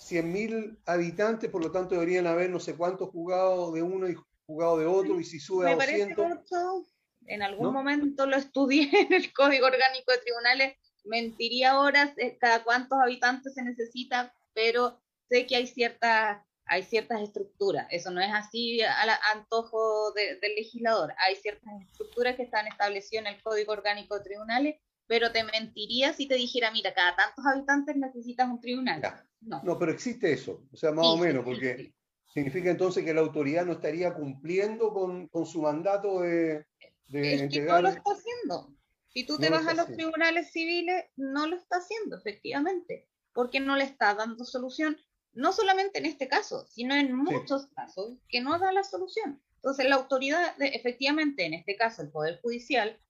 [0.00, 4.16] 100.000 habitantes, por lo tanto deberían haber no sé cuántos juzgados de uno y
[4.46, 6.86] jugado de otro y si sube a 200...
[7.26, 12.64] en algún momento lo estudié en el Código Orgánico de Tribunales, mentiría horas eh, cada
[12.64, 18.30] cuántos habitantes se necesita, pero sé que hay ciertas hay ciertas estructuras, eso no es
[18.32, 24.18] así al antojo del legislador, hay ciertas estructuras que están establecidas en el Código Orgánico
[24.18, 24.76] de Tribunales,
[25.06, 29.00] pero te mentiría si te dijera, mira, cada tantos habitantes necesitas un tribunal.
[29.40, 29.62] No.
[29.62, 31.94] no, pero existe eso, o sea, más o menos, porque
[32.36, 36.66] significa entonces que la autoridad no estaría cumpliendo con, su mandato de,
[37.06, 38.76] de es que no lo está haciendo.
[39.08, 43.74] Si tú te vas a los tribunales civiles, no lo está haciendo, efectivamente, porque no
[43.74, 44.98] le está dando solución,
[45.32, 49.40] no solamente en este caso, sino en muchos casos que no da la solución.
[49.54, 53.00] Entonces, la autoridad, efectivamente, en este caso, el Poder Judicial,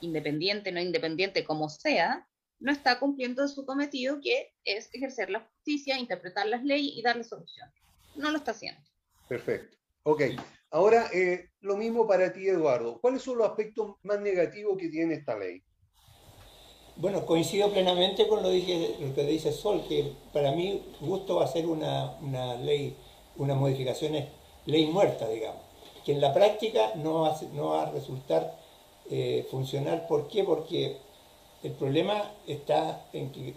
[0.00, 2.28] independiente, no independiente, como sea,
[2.60, 7.24] no está cumpliendo su cometido, que es ejercer la justicia, interpretar las leyes y darle
[7.24, 7.68] solución
[8.14, 8.80] no lo está haciendo.
[9.28, 9.76] Perfecto.
[10.04, 10.22] Ok.
[10.70, 12.98] Ahora, eh, lo mismo para ti, Eduardo.
[13.00, 15.62] ¿Cuáles son los aspectos más negativos que tiene esta ley?
[16.96, 21.44] Bueno, coincido plenamente con lo, dije, lo que dice Sol, que para mí gusto va
[21.44, 22.16] a ser una,
[22.56, 22.96] ley,
[23.36, 24.28] una modificación es
[24.66, 25.62] ley muerta, digamos,
[26.04, 28.58] que en la práctica no va, no va a resultar
[29.10, 30.06] eh, funcional.
[30.06, 30.44] ¿Por qué?
[30.44, 30.98] Porque
[31.62, 33.54] el problema está en que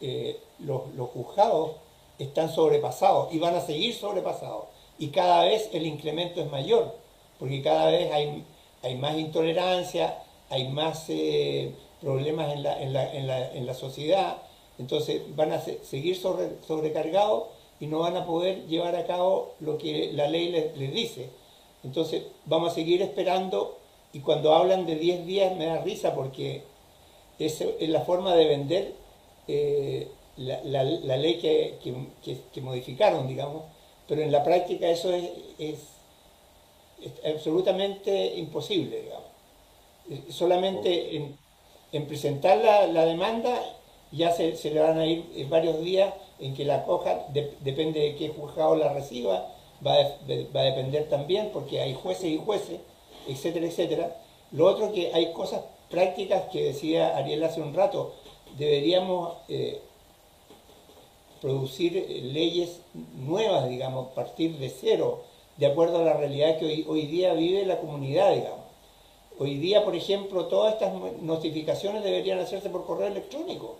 [0.00, 1.76] eh, los, los juzgados
[2.18, 4.64] están sobrepasados y van a seguir sobrepasados.
[4.98, 6.94] Y cada vez el incremento es mayor,
[7.38, 8.44] porque cada vez hay,
[8.82, 10.18] hay más intolerancia,
[10.50, 14.36] hay más eh, problemas en la, en, la, en, la, en la, sociedad,
[14.78, 17.44] entonces van a seguir sobre, sobrecargados
[17.80, 21.30] y no van a poder llevar a cabo lo que la ley les, dice.
[21.82, 23.78] Entonces vamos a seguir esperando
[24.12, 26.62] y cuando hablan de 10 días me da risa porque
[27.38, 28.94] es, es la forma de vender
[29.48, 31.78] eh, la, la, ley que,
[32.52, 33.62] que, modificaron, digamos,
[34.08, 35.78] pero en la práctica eso es, es,
[37.24, 39.28] absolutamente imposible, digamos.
[40.10, 41.36] Eh, solamente en,
[41.92, 43.58] en presentar la, la, demanda
[44.12, 47.26] ya se, se, le van a ir varios días en que la coja,
[47.60, 49.48] depende de qué juzgado la reciba,
[49.86, 50.02] va a,
[50.54, 52.80] va a depender también porque hay jueces y jueces,
[53.28, 54.16] etcétera, etcétera.
[54.52, 58.14] Lo otro que hay cosas prácticas que decía Ariel hace un rato,
[58.58, 59.80] deberíamos eh,
[61.44, 62.80] producir eh, leyes
[63.26, 65.24] nuevas, digamos, partir de cero,
[65.58, 68.64] de acuerdo a la realidad que hoy, día vive la comunidad, digamos.
[69.38, 73.76] Hoy día, por ejemplo, todas estas notificaciones deberían hacerse por correo electrónico.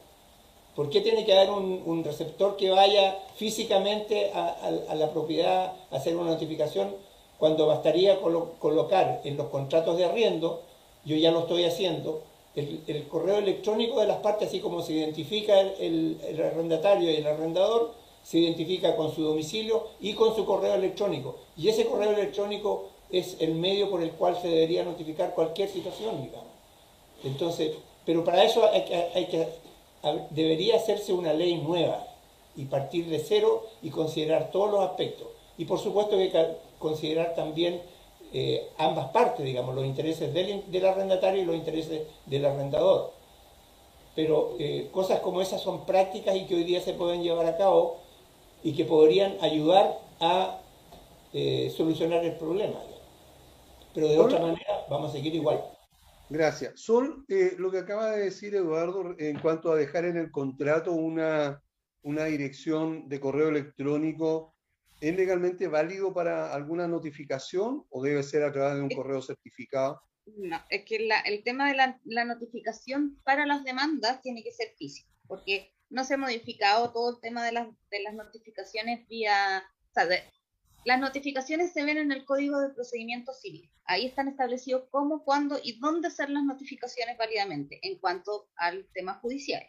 [0.77, 6.15] ¿Por qué tiene que haber un, receptor que vaya físicamente a, la propiedad a hacer
[6.17, 6.95] una notificación
[7.39, 10.61] cuando bastaría colocar en los contratos de arriendo,
[11.07, 12.21] yo ya lo estoy haciendo,
[12.57, 17.93] el, correo electrónico de las partes, así como se identifica el, arrendatario y el arrendador,
[18.23, 21.37] se identifica con su domicilio y con su correo electrónico.
[21.57, 26.23] Y ese correo electrónico es el medio por el cual se debería notificar cualquier situación,
[26.23, 26.49] digamos.
[27.25, 27.73] Entonces,
[28.07, 29.49] pero para eso hay que, hay que,
[30.31, 32.07] debería hacerse una ley nueva
[32.57, 35.27] y partir de cero y considerar todos los aspectos.
[35.59, 37.81] Y por supuesto que considerar también
[38.35, 43.12] eh, ambas partes, digamos, los intereses del, del, arrendatario y los intereses del arrendador.
[44.16, 47.57] Pero eh, cosas como esas son prácticas y que hoy día se pueden llevar a
[47.57, 48.01] cabo
[48.64, 50.61] y que podrían ayudar a
[51.32, 52.80] eh, solucionar el problema.
[53.95, 55.62] Pero de otra manera vamos a seguir igual.
[56.28, 56.80] Gracias.
[56.80, 60.91] Sol, eh, lo que acaba de decir Eduardo en cuanto a dejar en el contrato
[60.91, 61.62] una,
[62.03, 64.54] una dirección de correo electrónico,
[65.01, 70.01] ¿es legalmente válido para alguna notificación o debe ser a través de un correo certificado?
[70.26, 74.53] No, es que la, el tema de la, la, notificación para las demandas tiene que
[74.53, 79.07] ser físico, porque no se ha modificado todo el tema de las, de las notificaciones
[79.09, 79.62] vía...
[79.90, 80.09] O sea,
[80.84, 83.70] las notificaciones se ven en el Código de Procedimiento Civil.
[83.86, 89.14] Ahí están establecidos cómo, cuándo y dónde hacer las notificaciones válidamente en cuanto al tema
[89.14, 89.62] judicial.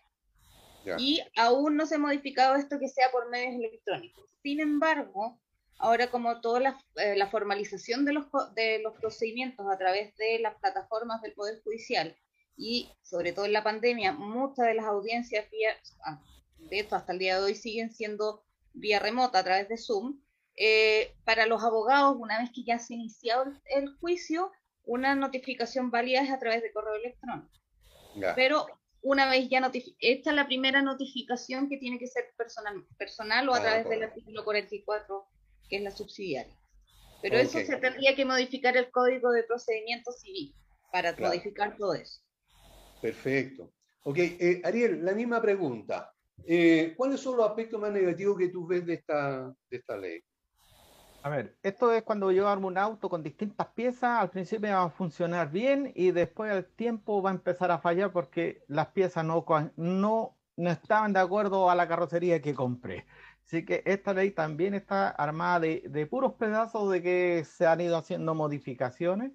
[0.98, 4.30] Y aún no se ha modificado esto que sea por medios electrónicos.
[4.44, 5.40] Sin embargo,
[5.78, 8.26] ahora como toda la, eh, la formalización de los,
[8.56, 12.16] de los procedimientos a través de las plataformas del Poder Judicial
[12.58, 15.76] y sobre todo en la pandemia, muchas de las audiencias vía,
[16.06, 16.22] ah,
[16.58, 20.20] de esto hasta el día de hoy siguen siendo vía remota a través de Zoom,
[20.58, 24.52] eh, para los abogados, una vez que ya se ha iniciado el, juicio,
[24.86, 27.50] una notificación válida es a través de correo electrónico.
[28.36, 28.66] Pero
[29.06, 29.60] una vez ya
[30.00, 34.04] esta es la primera notificación que tiene que ser personal, personal o a través del
[34.04, 35.28] artículo 44,
[35.70, 36.58] que es la subsidiaria.
[37.22, 40.56] Pero eso se tendría que modificar el código de procedimiento civil
[40.92, 42.20] para modificar todo eso.
[43.00, 43.72] Perfecto.
[44.04, 46.12] Ok, eh, Ariel, la misma pregunta.
[46.44, 50.24] Eh, ¿Cuáles son los aspectos más negativos que tú ves de esta, de esta ley?
[51.26, 54.84] A ver, esto es cuando yo armo un auto con distintas piezas, al principio va
[54.84, 59.26] a funcionar bien y después al tiempo va a empezar a fallar porque las piezas
[59.26, 59.44] no,
[59.76, 63.08] no, no estaban de acuerdo a la carrocería que compré.
[63.44, 67.82] Así que esta ley también está armada de, de puros pedazos de que se han
[67.82, 69.32] ido haciendo modificaciones.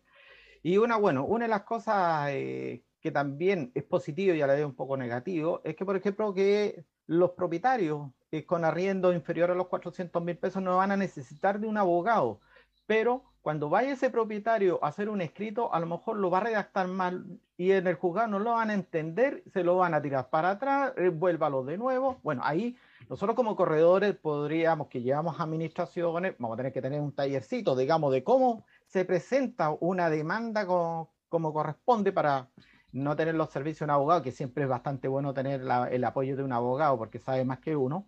[0.63, 4.55] Y una, bueno, una de las cosas eh, que también es positivo y a la
[4.55, 9.51] vez un poco negativo, es que, por ejemplo, que los propietarios eh, con arriendo inferior
[9.51, 12.41] a los 400 mil pesos no van a necesitar de un abogado,
[12.87, 16.43] pero cuando vaya ese propietario a hacer un escrito, a lo mejor lo va a
[16.43, 20.03] redactar mal y en el juzgado no lo van a entender, se lo van a
[20.03, 22.19] tirar para atrás, eh, vuélvalo de nuevo.
[22.23, 22.77] Bueno, ahí
[23.09, 28.13] nosotros como corredores podríamos, que llevamos administraciones, vamos a tener que tener un tallercito, digamos,
[28.13, 32.51] de cómo se presenta una demanda como corresponde para
[32.93, 36.37] no tener los servicios de un abogado, que siempre es bastante bueno tener el apoyo
[36.37, 38.07] de un abogado porque sabe más que uno,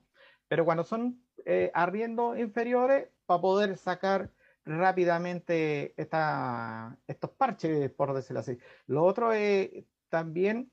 [0.53, 4.31] pero cuando son eh, arriendos inferiores, para poder sacar
[4.67, 8.59] rápidamente esta, estos parches, por decirlo así.
[8.87, 10.71] Lo otro es también,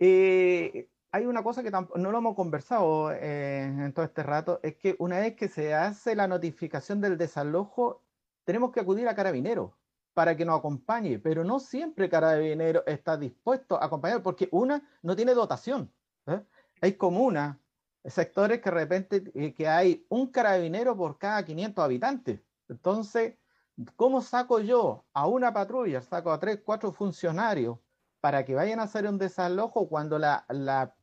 [0.00, 4.74] eh, hay una cosa que no lo hemos conversado eh, en todo este rato, es
[4.74, 8.02] que una vez que se hace la notificación del desalojo,
[8.42, 9.70] tenemos que acudir a Carabineros
[10.14, 15.14] para que nos acompañe, pero no siempre Carabinero está dispuesto a acompañar porque una no
[15.14, 15.92] tiene dotación.
[16.26, 16.42] ¿eh?
[16.80, 17.61] Hay comunas,
[18.04, 22.40] sectores que de repente eh, que hay un carabinero por cada 500 habitantes.
[22.68, 23.34] Entonces,
[23.96, 27.78] ¿cómo saco yo a una patrulla, saco a tres, cuatro funcionarios
[28.20, 30.94] para que vayan a hacer un desalojo cuando la, la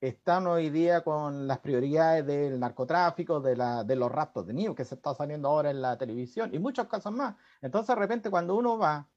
[0.00, 4.74] están hoy día con las prioridades del narcotráfico, de, la, de los raptos de niños
[4.74, 7.36] que se está saliendo ahora en la televisión y muchos casos más.
[7.62, 9.08] Entonces, de repente, cuando uno va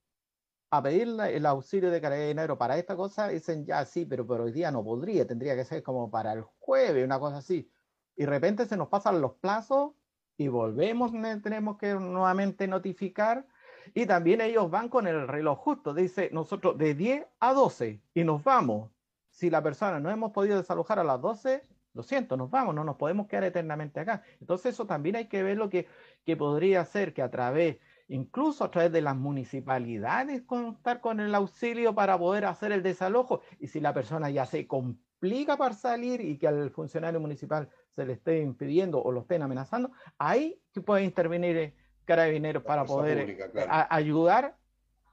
[0.69, 4.51] a pedir el auxilio de carabinero para esta cosa, dicen ya sí, pero, pero hoy
[4.51, 7.71] día no podría, tendría que ser como para el jueves, una cosa así.
[8.15, 9.93] Y de repente se nos pasan los plazos
[10.37, 11.11] y volvemos,
[11.41, 13.47] tenemos que nuevamente notificar.
[13.93, 18.23] Y también ellos van con el reloj justo, dice nosotros de 10 a 12 y
[18.25, 18.91] nos vamos
[19.29, 21.63] si la persona no hemos podido desalojar a las 12,
[21.93, 24.23] lo siento, nos vamos, no nos podemos quedar eternamente acá.
[24.41, 25.87] Entonces eso también hay que ver lo que,
[26.25, 27.77] que podría ser que a través,
[28.09, 33.41] incluso a través de las municipalidades, contar con el auxilio para poder hacer el desalojo.
[33.59, 38.05] Y si la persona ya se complica para salir y que al funcionario municipal se
[38.05, 41.73] le esté impidiendo o lo estén amenazando, ahí que puede intervenir
[42.05, 43.51] carabineros para poder
[43.89, 44.57] ayudar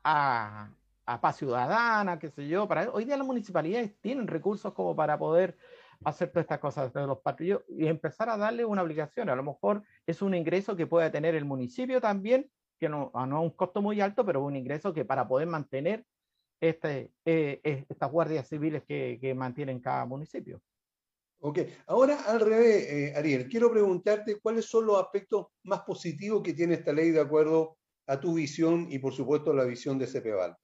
[0.05, 0.71] a,
[1.07, 5.19] a paz ciudadana, qué sé yo, para hoy día las municipalidades tienen recursos como para
[5.19, 5.57] poder
[6.05, 9.29] hacer todas estas cosas de los patrullos y empezar a darle una obligación.
[9.29, 12.51] A lo mejor es un ingreso que puede tener el municipio también,
[12.85, 16.05] que no, a no un costo muy alto, pero un ingreso que para poder mantener
[16.61, 20.61] este, eh, estas guardias civiles que, que mantienen cada municipio.
[21.41, 26.55] Ok, ahora al revés, eh, Ariel, quiero preguntarte cuáles son los aspectos más positivos que
[26.55, 27.77] tiene esta ley de acuerdo
[28.07, 30.57] a tu visión y por supuesto la visión de CEPEVAL.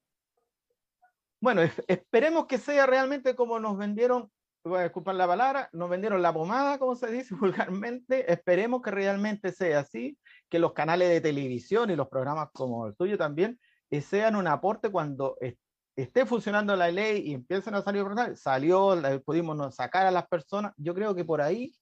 [1.41, 4.31] Bueno, esperemos que sea realmente como nos vendieron,
[4.64, 9.52] a disculpar la palabra, nos vendieron la pomada, como se dice vulgarmente, esperemos que realmente
[9.52, 13.58] sea así, que los canales de televisión y los programas como el tuyo también
[13.90, 15.36] eh, sean un aporte cuando
[15.96, 18.04] esté funcionando la ley y empiecen a salir,
[18.36, 21.74] salió, pudimos sacar a las personas, yo creo que por ahí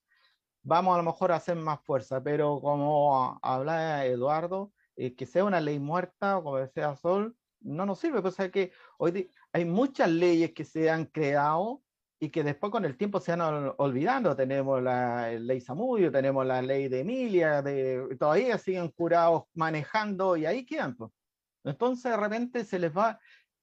[0.63, 5.43] vamos a lo mejor a hacer más fuerza, pero como habla Eduardo, eh, que sea
[5.43, 9.65] una ley muerta o como decía Sol, no nos sirve, pues hay que hoy hay
[9.65, 11.81] muchas leyes que se han creado
[12.19, 13.41] y que después con el tiempo se han
[13.77, 14.35] olvidando.
[14.35, 20.45] Tenemos la ley Samudio, tenemos la ley de Emilia, de, todavía siguen curados manejando y
[20.45, 20.95] ahí quedan.
[20.95, 21.11] Pues.
[21.63, 23.19] Entonces de repente se les va,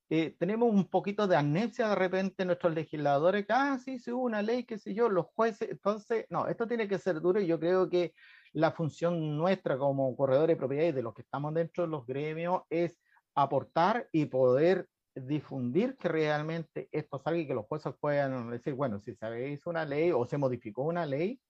[0.09, 4.23] eh, tenemos un poquito de amnesia de repente nuestros legisladores, que, ah, sí, sí, hubo
[4.23, 7.47] una ley, qué sé yo, los jueces, entonces, no, esto tiene que ser duro y
[7.47, 8.15] yo creo que
[8.53, 12.63] la función nuestra como corredores de propiedades de los que estamos dentro de los gremios
[12.71, 12.99] es
[13.35, 19.01] aportar y poder difundir que realmente esto salga y que los jueces puedan decir, bueno,
[19.01, 21.41] si se hizo una ley o se modificó una ley,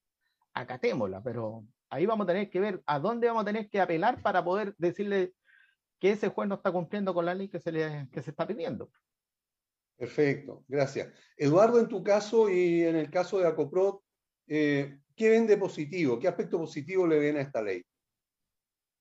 [0.53, 4.21] acatémosla, pero ahí vamos a tener que ver a dónde vamos a tener que apelar
[4.21, 5.33] para poder decirle
[5.99, 8.47] que ese juez no está cumpliendo con la ley que se, le, que se está
[8.47, 8.89] pidiendo.
[9.97, 11.11] Perfecto, gracias.
[11.35, 14.01] Eduardo, en tu caso y en el caso de Acoprot,
[14.47, 16.19] eh, ¿qué ven de positivo?
[16.19, 17.83] ¿Qué aspecto positivo le ven a esta ley?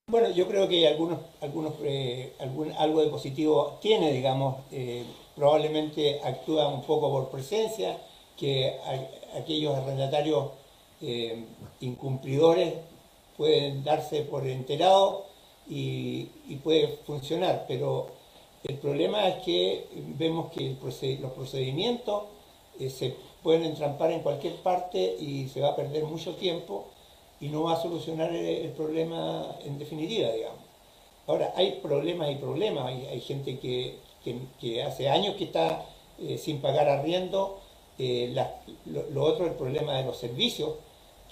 [0.09, 5.05] Bueno, yo creo que algunos, algunos, eh, algún, algo de positivo tiene, digamos, eh,
[5.35, 7.99] probablemente actúa un poco por presencia,
[8.37, 8.79] que
[9.37, 10.53] aquellos arrendatarios
[11.81, 12.75] incumplidores
[13.37, 15.25] pueden darse por enterados
[15.69, 16.27] y,
[16.63, 18.07] puede funcionar, pero
[18.63, 20.77] el problema es que vemos que
[21.21, 22.23] los procedimientos
[22.79, 26.91] eh, se pueden entrampar en cualquier parte y se va a perder mucho tiempo
[27.41, 30.61] y no va a solucionar el, problema en definitiva, digamos.
[31.27, 33.99] Ahora, hay problemas y problemas, hay, gente que,
[34.83, 35.85] hace años que está
[36.19, 37.61] eh, sin pagar arriendo,
[37.99, 38.35] eh,
[38.85, 40.75] lo, lo, otro, el problema de los servicios,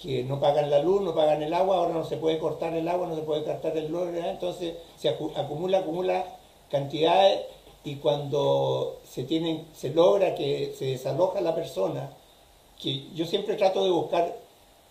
[0.01, 2.87] que no pagan la luz, no pagan el agua, ahora no se puede cortar el
[2.87, 6.25] agua, no se puede cortar el luz, entonces se acumula, acumula
[6.69, 7.41] cantidades
[7.83, 12.09] y cuando se, tienen, se logra que se desaloja la persona,
[12.81, 14.35] que yo siempre trato de buscar,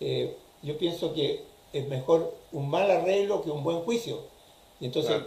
[0.00, 4.20] eh, yo pienso que es mejor un mal arreglo que un buen juicio.
[4.80, 5.22] Y entonces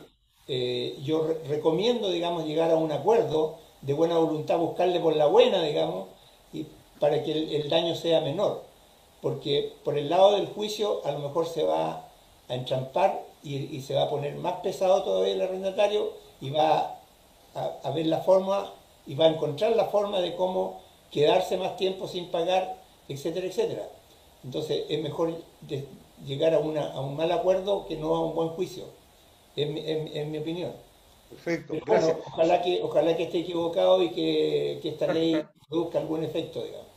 [0.47, 5.63] eh, yo recomiendo, digamos, llegar a un acuerdo de buena voluntad, buscarle por la buena,
[5.63, 6.07] digamos,
[6.51, 6.65] y
[6.99, 8.67] para que el daño sea menor
[9.21, 12.07] porque por el lado del juicio a lo mejor se va
[12.47, 16.11] a entrampar y, se va a poner más pesado todavía el arrendatario
[16.41, 16.99] y va
[17.55, 18.71] a, ver la forma
[19.05, 20.81] y va a encontrar la forma de cómo
[21.11, 22.77] quedarse más tiempo sin pagar,
[23.07, 23.89] etcétera, etcétera.
[24.47, 25.43] Entonces es mejor
[26.25, 28.85] llegar a, un mal acuerdo que no a un buen juicio,
[29.57, 30.71] en, mi opinión.
[31.29, 31.73] Perfecto.
[32.31, 36.87] ojalá, que, ojalá que esté equivocado y que, que esta ley produzca algún efecto, digamos.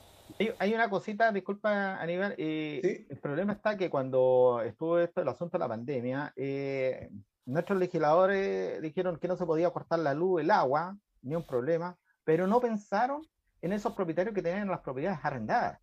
[0.61, 5.59] Hay, una cosita, disculpa Aníbal, eh, el problema está que cuando estuvo esto, el asunto
[5.59, 7.11] de la pandemia, eh,
[7.47, 11.99] nuestros legisladores dijeron que no se podía cortar la luz, el agua, ni un problema,
[12.23, 13.27] pero no pensaron
[13.61, 15.81] en esos propietarios que tenían las propiedades arrendadas.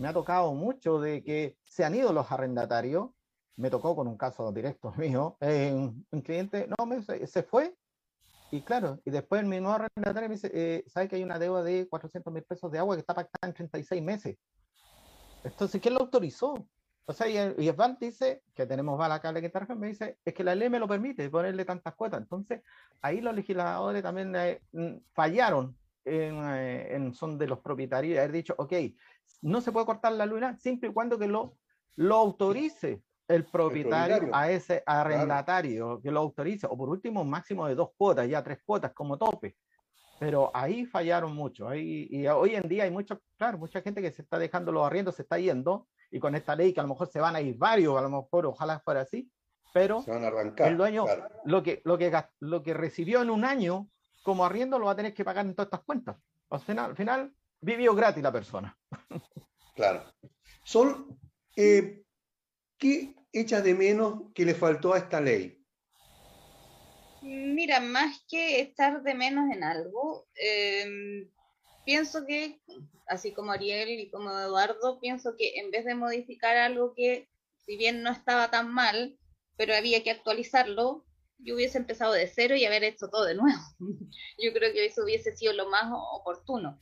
[0.00, 3.10] Me ha tocado mucho de que se han ido los arrendatarios,
[3.56, 7.74] me tocó con un caso directo mío, un cliente, no, me, se fue
[8.50, 11.62] y claro, y después el mismo arrendatario me dice, eh, ¿sabe que hay una deuda
[11.62, 14.38] de 400 mil pesos de agua que está pactada en 36 meses?
[15.44, 16.54] Entonces, ¿quién lo autorizó?
[17.04, 20.54] O sea, y, y dice que tenemos bala que está me dice, es que la
[20.54, 22.22] ley me lo permite ponerle tantas cuotas.
[22.22, 22.62] Entonces,
[23.02, 25.76] ahí los legisladores también eh, mm, fallaron
[26.06, 28.72] en, eh, en, son de los propietarios, haber dicho, ok,
[29.42, 31.56] no se puede cortar la luna siempre y cuando que lo,
[31.96, 37.68] lo autorice el propietario, a ese arrendatario que lo autorice, o por último un máximo
[37.68, 39.56] de dos cuotas, ya tres cuotas como tope.
[40.18, 41.68] Pero ahí fallaron mucho.
[41.68, 44.84] Ahí, y hoy en día hay mucho, claro, mucha gente que se está dejando los
[44.84, 47.40] arriendos, se está yendo, y con esta ley que a lo mejor se van a
[47.40, 49.30] ir varios, a lo mejor ojalá fuera así,
[49.72, 50.04] pero
[50.58, 51.04] el dueño
[51.44, 53.88] lo, que, lo, que, lo que recibió en un año
[54.24, 56.16] como arriendo lo va a tener que pagar en todas estas cuentas.
[56.50, 58.76] Al final, al final vivió gratis la persona.
[59.76, 60.04] Claro.
[60.62, 61.06] Sol,
[61.56, 62.02] eh,
[62.76, 65.64] ¿qué echa de menos que le faltó a esta ley?
[67.22, 71.30] Mira, más que estar de menos en algo, em,
[71.86, 72.60] pienso que,
[73.06, 77.76] así como Ariel y como Eduardo, pienso que en vez de modificar algo que, si
[77.76, 79.18] bien no estaba tan mal,
[79.56, 81.06] pero había que actualizarlo,
[81.38, 83.60] yo hubiese empezado de cero y haber hecho todo de nuevo.
[84.38, 86.80] yo creo que eso hubiese sido lo más oportuno.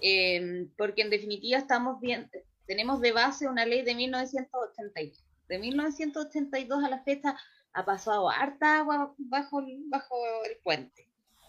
[0.00, 2.30] Em, porque en definitiva estamos bien,
[2.66, 5.24] tenemos de base una ley de 1982.
[5.48, 7.36] De 1982 a la fecha
[7.72, 11.08] ha pasado harta agua bajo, bajo el puente.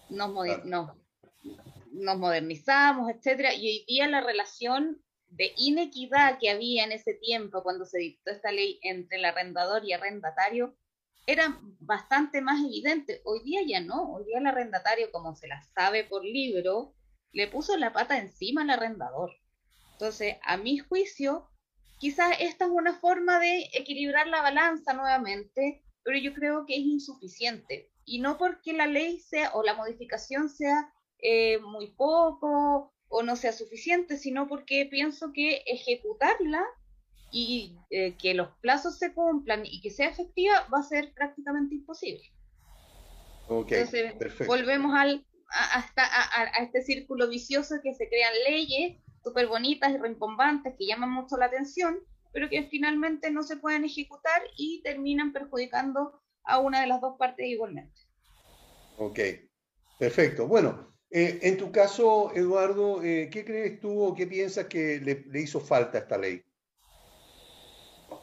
[0.09, 0.31] Nos,
[0.65, 0.91] nos,
[1.91, 7.61] nos modernizamos, etcétera, y hoy día la relación de inequidad que había en ese tiempo
[7.61, 10.75] cuando se dictó esta ley entre el arrendador y arrendatario
[11.27, 13.21] era bastante más evidente.
[13.23, 16.95] Hoy día ya no, hoy día el arrendatario, como se la sabe por libro,
[17.31, 19.31] le puso la pata encima al arrendador.
[19.93, 21.49] Entonces, a mi juicio,
[21.99, 26.81] quizás esta es una forma de equilibrar la balanza nuevamente, pero yo creo que es
[26.81, 27.91] insuficiente.
[28.05, 33.35] Y no porque la ley sea o la modificación sea eh, muy poco o no
[33.35, 36.63] sea suficiente, sino porque pienso que ejecutarla
[37.31, 41.75] y eh, que los plazos se cumplan y que sea efectiva va a ser prácticamente
[41.75, 42.23] imposible.
[43.49, 44.13] Entonces,
[44.47, 50.75] volvemos al, a, a, este círculo vicioso que se crean leyes súper bonitas y rimbombantes
[50.77, 51.99] que llaman mucho la atención,
[52.31, 57.17] pero que finalmente no se pueden ejecutar y terminan perjudicando a una de las dos
[57.17, 58.01] partes igualmente.
[58.97, 59.19] Ok,
[59.97, 60.47] perfecto.
[60.47, 65.39] Bueno, eh, en tu caso, Eduardo, eh, ¿qué crees tú o qué piensas que le,
[65.39, 66.43] hizo falta esta ley?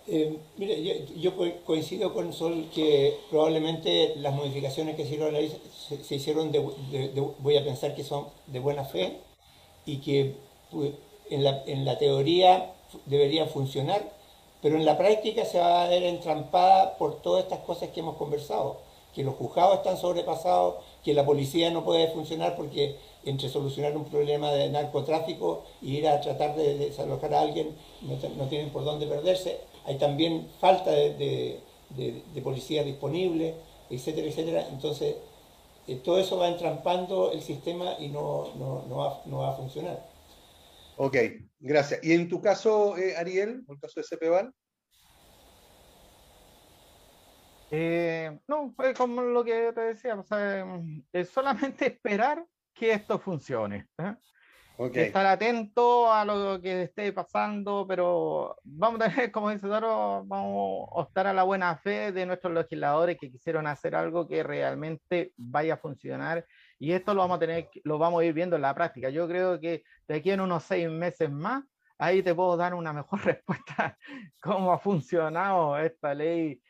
[0.09, 1.33] Eh, mire, yo,
[1.65, 5.35] coincido con Sol que probablemente las modificaciones que hicieron
[6.05, 6.61] se, hicieron de,
[7.41, 9.19] voy a pensar que son de buena fe
[9.85, 10.35] y que
[11.31, 12.73] en la, en la teoría
[13.07, 14.13] debería funcionar,
[14.63, 18.17] pero en la práctica se va a ver entrampada por todas estas cosas que hemos
[18.17, 18.79] conversado,
[19.15, 24.05] que los juzgados están sobrepasados, que la policía no puede funcionar porque entre solucionar un
[24.05, 29.07] problema de narcotráfico y ir a tratar de desalojar a alguien no, tienen por dónde
[29.07, 29.61] perderse.
[29.87, 31.63] Hay también falta de,
[32.43, 33.55] policía disponible,
[33.89, 34.69] etcétera, etcétera.
[34.69, 35.17] Entonces,
[35.87, 40.05] eh, todo eso va entrampando el sistema y no, no, va, a funcionar.
[40.97, 41.17] Ok,
[41.61, 42.03] gracias.
[42.03, 44.53] ¿Y en tu caso, eh, Ariel, en el caso de CEPEVAL?
[47.71, 50.17] Eh, no, como lo que te decía,
[51.13, 53.89] es solamente esperar que esto funcione.
[54.79, 55.07] ¿Eh?
[55.07, 60.89] Estar atento a lo que esté pasando, pero vamos a tener, como dice Doro, vamos
[60.93, 65.33] a optar a la buena fe de nuestros legisladores que quisieron hacer algo que realmente
[65.37, 66.47] vaya a funcionar.
[66.79, 69.11] Y esto lo vamos a tener, lo vamos a ir viendo en la práctica.
[69.11, 71.65] Yo creo que de aquí en unos seis meses más,
[71.99, 73.97] ahí te puedo dar una mejor respuesta
[74.43, 76.61] cómo ha funcionado esta ley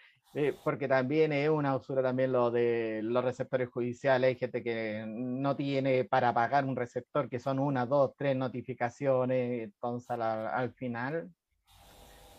[0.62, 4.28] porque también es una usura también lo de los receptores judiciales.
[4.28, 9.64] Hay gente que no tiene para pagar un receptor, que son una, dos, tres notificaciones.
[9.64, 11.30] Entonces, al, final,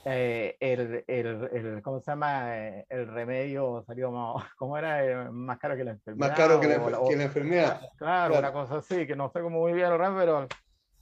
[0.06, 2.54] eh, el, el, el, ¿cómo se llama?
[2.88, 5.32] El remedio salió más, ¿cómo era?
[5.32, 6.30] Más caro que la enfermedad.
[6.30, 7.82] Más caro que la, que la enfermedad.
[7.98, 10.48] Claro, una cosa así, que no sé cómo muy bien lo pero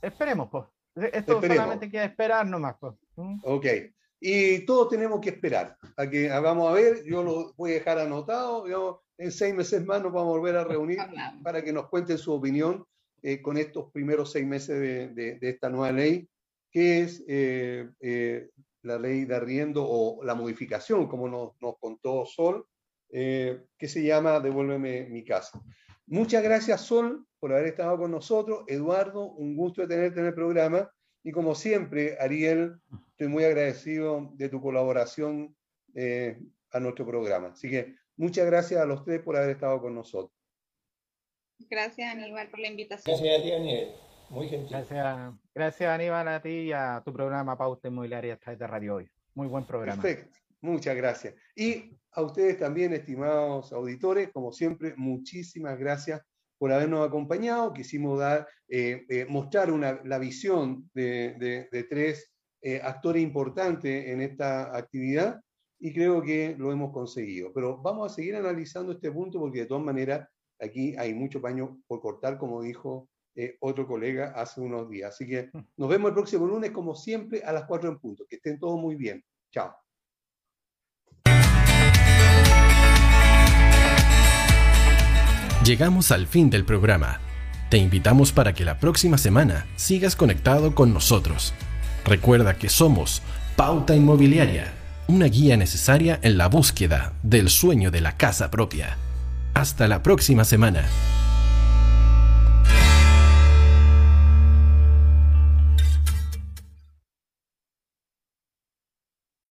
[0.01, 0.63] esperemos, pues.
[1.11, 2.93] Esto solamente queda esperar nomás, pues.
[3.43, 3.65] Ok.
[4.19, 7.99] Y todos tenemos que esperar a que vamos a ver, yo lo voy a dejar
[7.99, 8.65] anotado,
[9.17, 10.97] en seis meses más nos vamos a volver a reunir
[11.43, 12.85] para que nos cuenten su opinión
[13.21, 14.79] eh, con estos primeros seis meses
[15.15, 16.27] de, esta nueva ley,
[16.71, 18.49] que es eh, eh,
[18.83, 22.67] la ley de arriendo o la modificación, como nos, nos contó Sol,
[23.09, 25.61] que se llama Devuélveme mi casa.
[26.07, 28.63] Muchas gracias, Sol, por haber estado con nosotros.
[28.67, 30.91] Eduardo, un gusto de tenerte en el programa.
[31.23, 32.79] Y como siempre, Ariel,
[33.15, 35.55] estoy muy agradecido de tu colaboración
[35.93, 36.37] eh,
[36.71, 37.49] a nuestro programa.
[37.53, 40.37] Así que muchas gracias a los tres por haber estado con nosotros.
[41.69, 43.17] Gracias, Aníbal, por la invitación.
[43.17, 43.95] Gracias a ti, Aníbal.
[44.29, 44.69] Muy gentil.
[44.69, 48.95] Gracias, gracias, Aníbal, a ti y a tu programa Pauta Inmobiliaria a través de Radio
[48.95, 49.09] Hoy.
[49.33, 50.01] Muy buen programa.
[50.01, 50.37] Perfecto.
[50.59, 51.35] Muchas gracias.
[51.55, 56.21] Y a ustedes también, estimados auditores, como siempre, muchísimas gracias
[56.57, 57.71] por habernos acompañado.
[57.71, 62.34] Quisimos dar, eh, eh, mostrar una, la visión de, tres
[62.67, 65.39] eh, actores importantes en esta actividad
[65.79, 67.53] y creo que lo hemos conseguido.
[67.53, 70.27] Pero vamos a seguir analizando este punto porque de todas maneras
[70.59, 73.07] aquí hay mucho paño por cortar, como dijo
[73.59, 75.13] otro colega hace unos días.
[75.13, 78.25] Así que nos vemos el próximo lunes, como siempre, a las 4 en punto.
[78.27, 79.23] Que estén todos muy bien.
[79.51, 79.75] Chao.
[85.63, 87.19] Llegamos al fin del programa.
[87.69, 91.53] Te invitamos para que la próxima semana sigas conectado con nosotros.
[92.05, 93.23] Recuerda que somos
[93.55, 94.71] Pauta Inmobiliaria,
[95.07, 98.97] una guía necesaria en la búsqueda del sueño de la casa propia.
[99.55, 100.83] Hasta la próxima semana.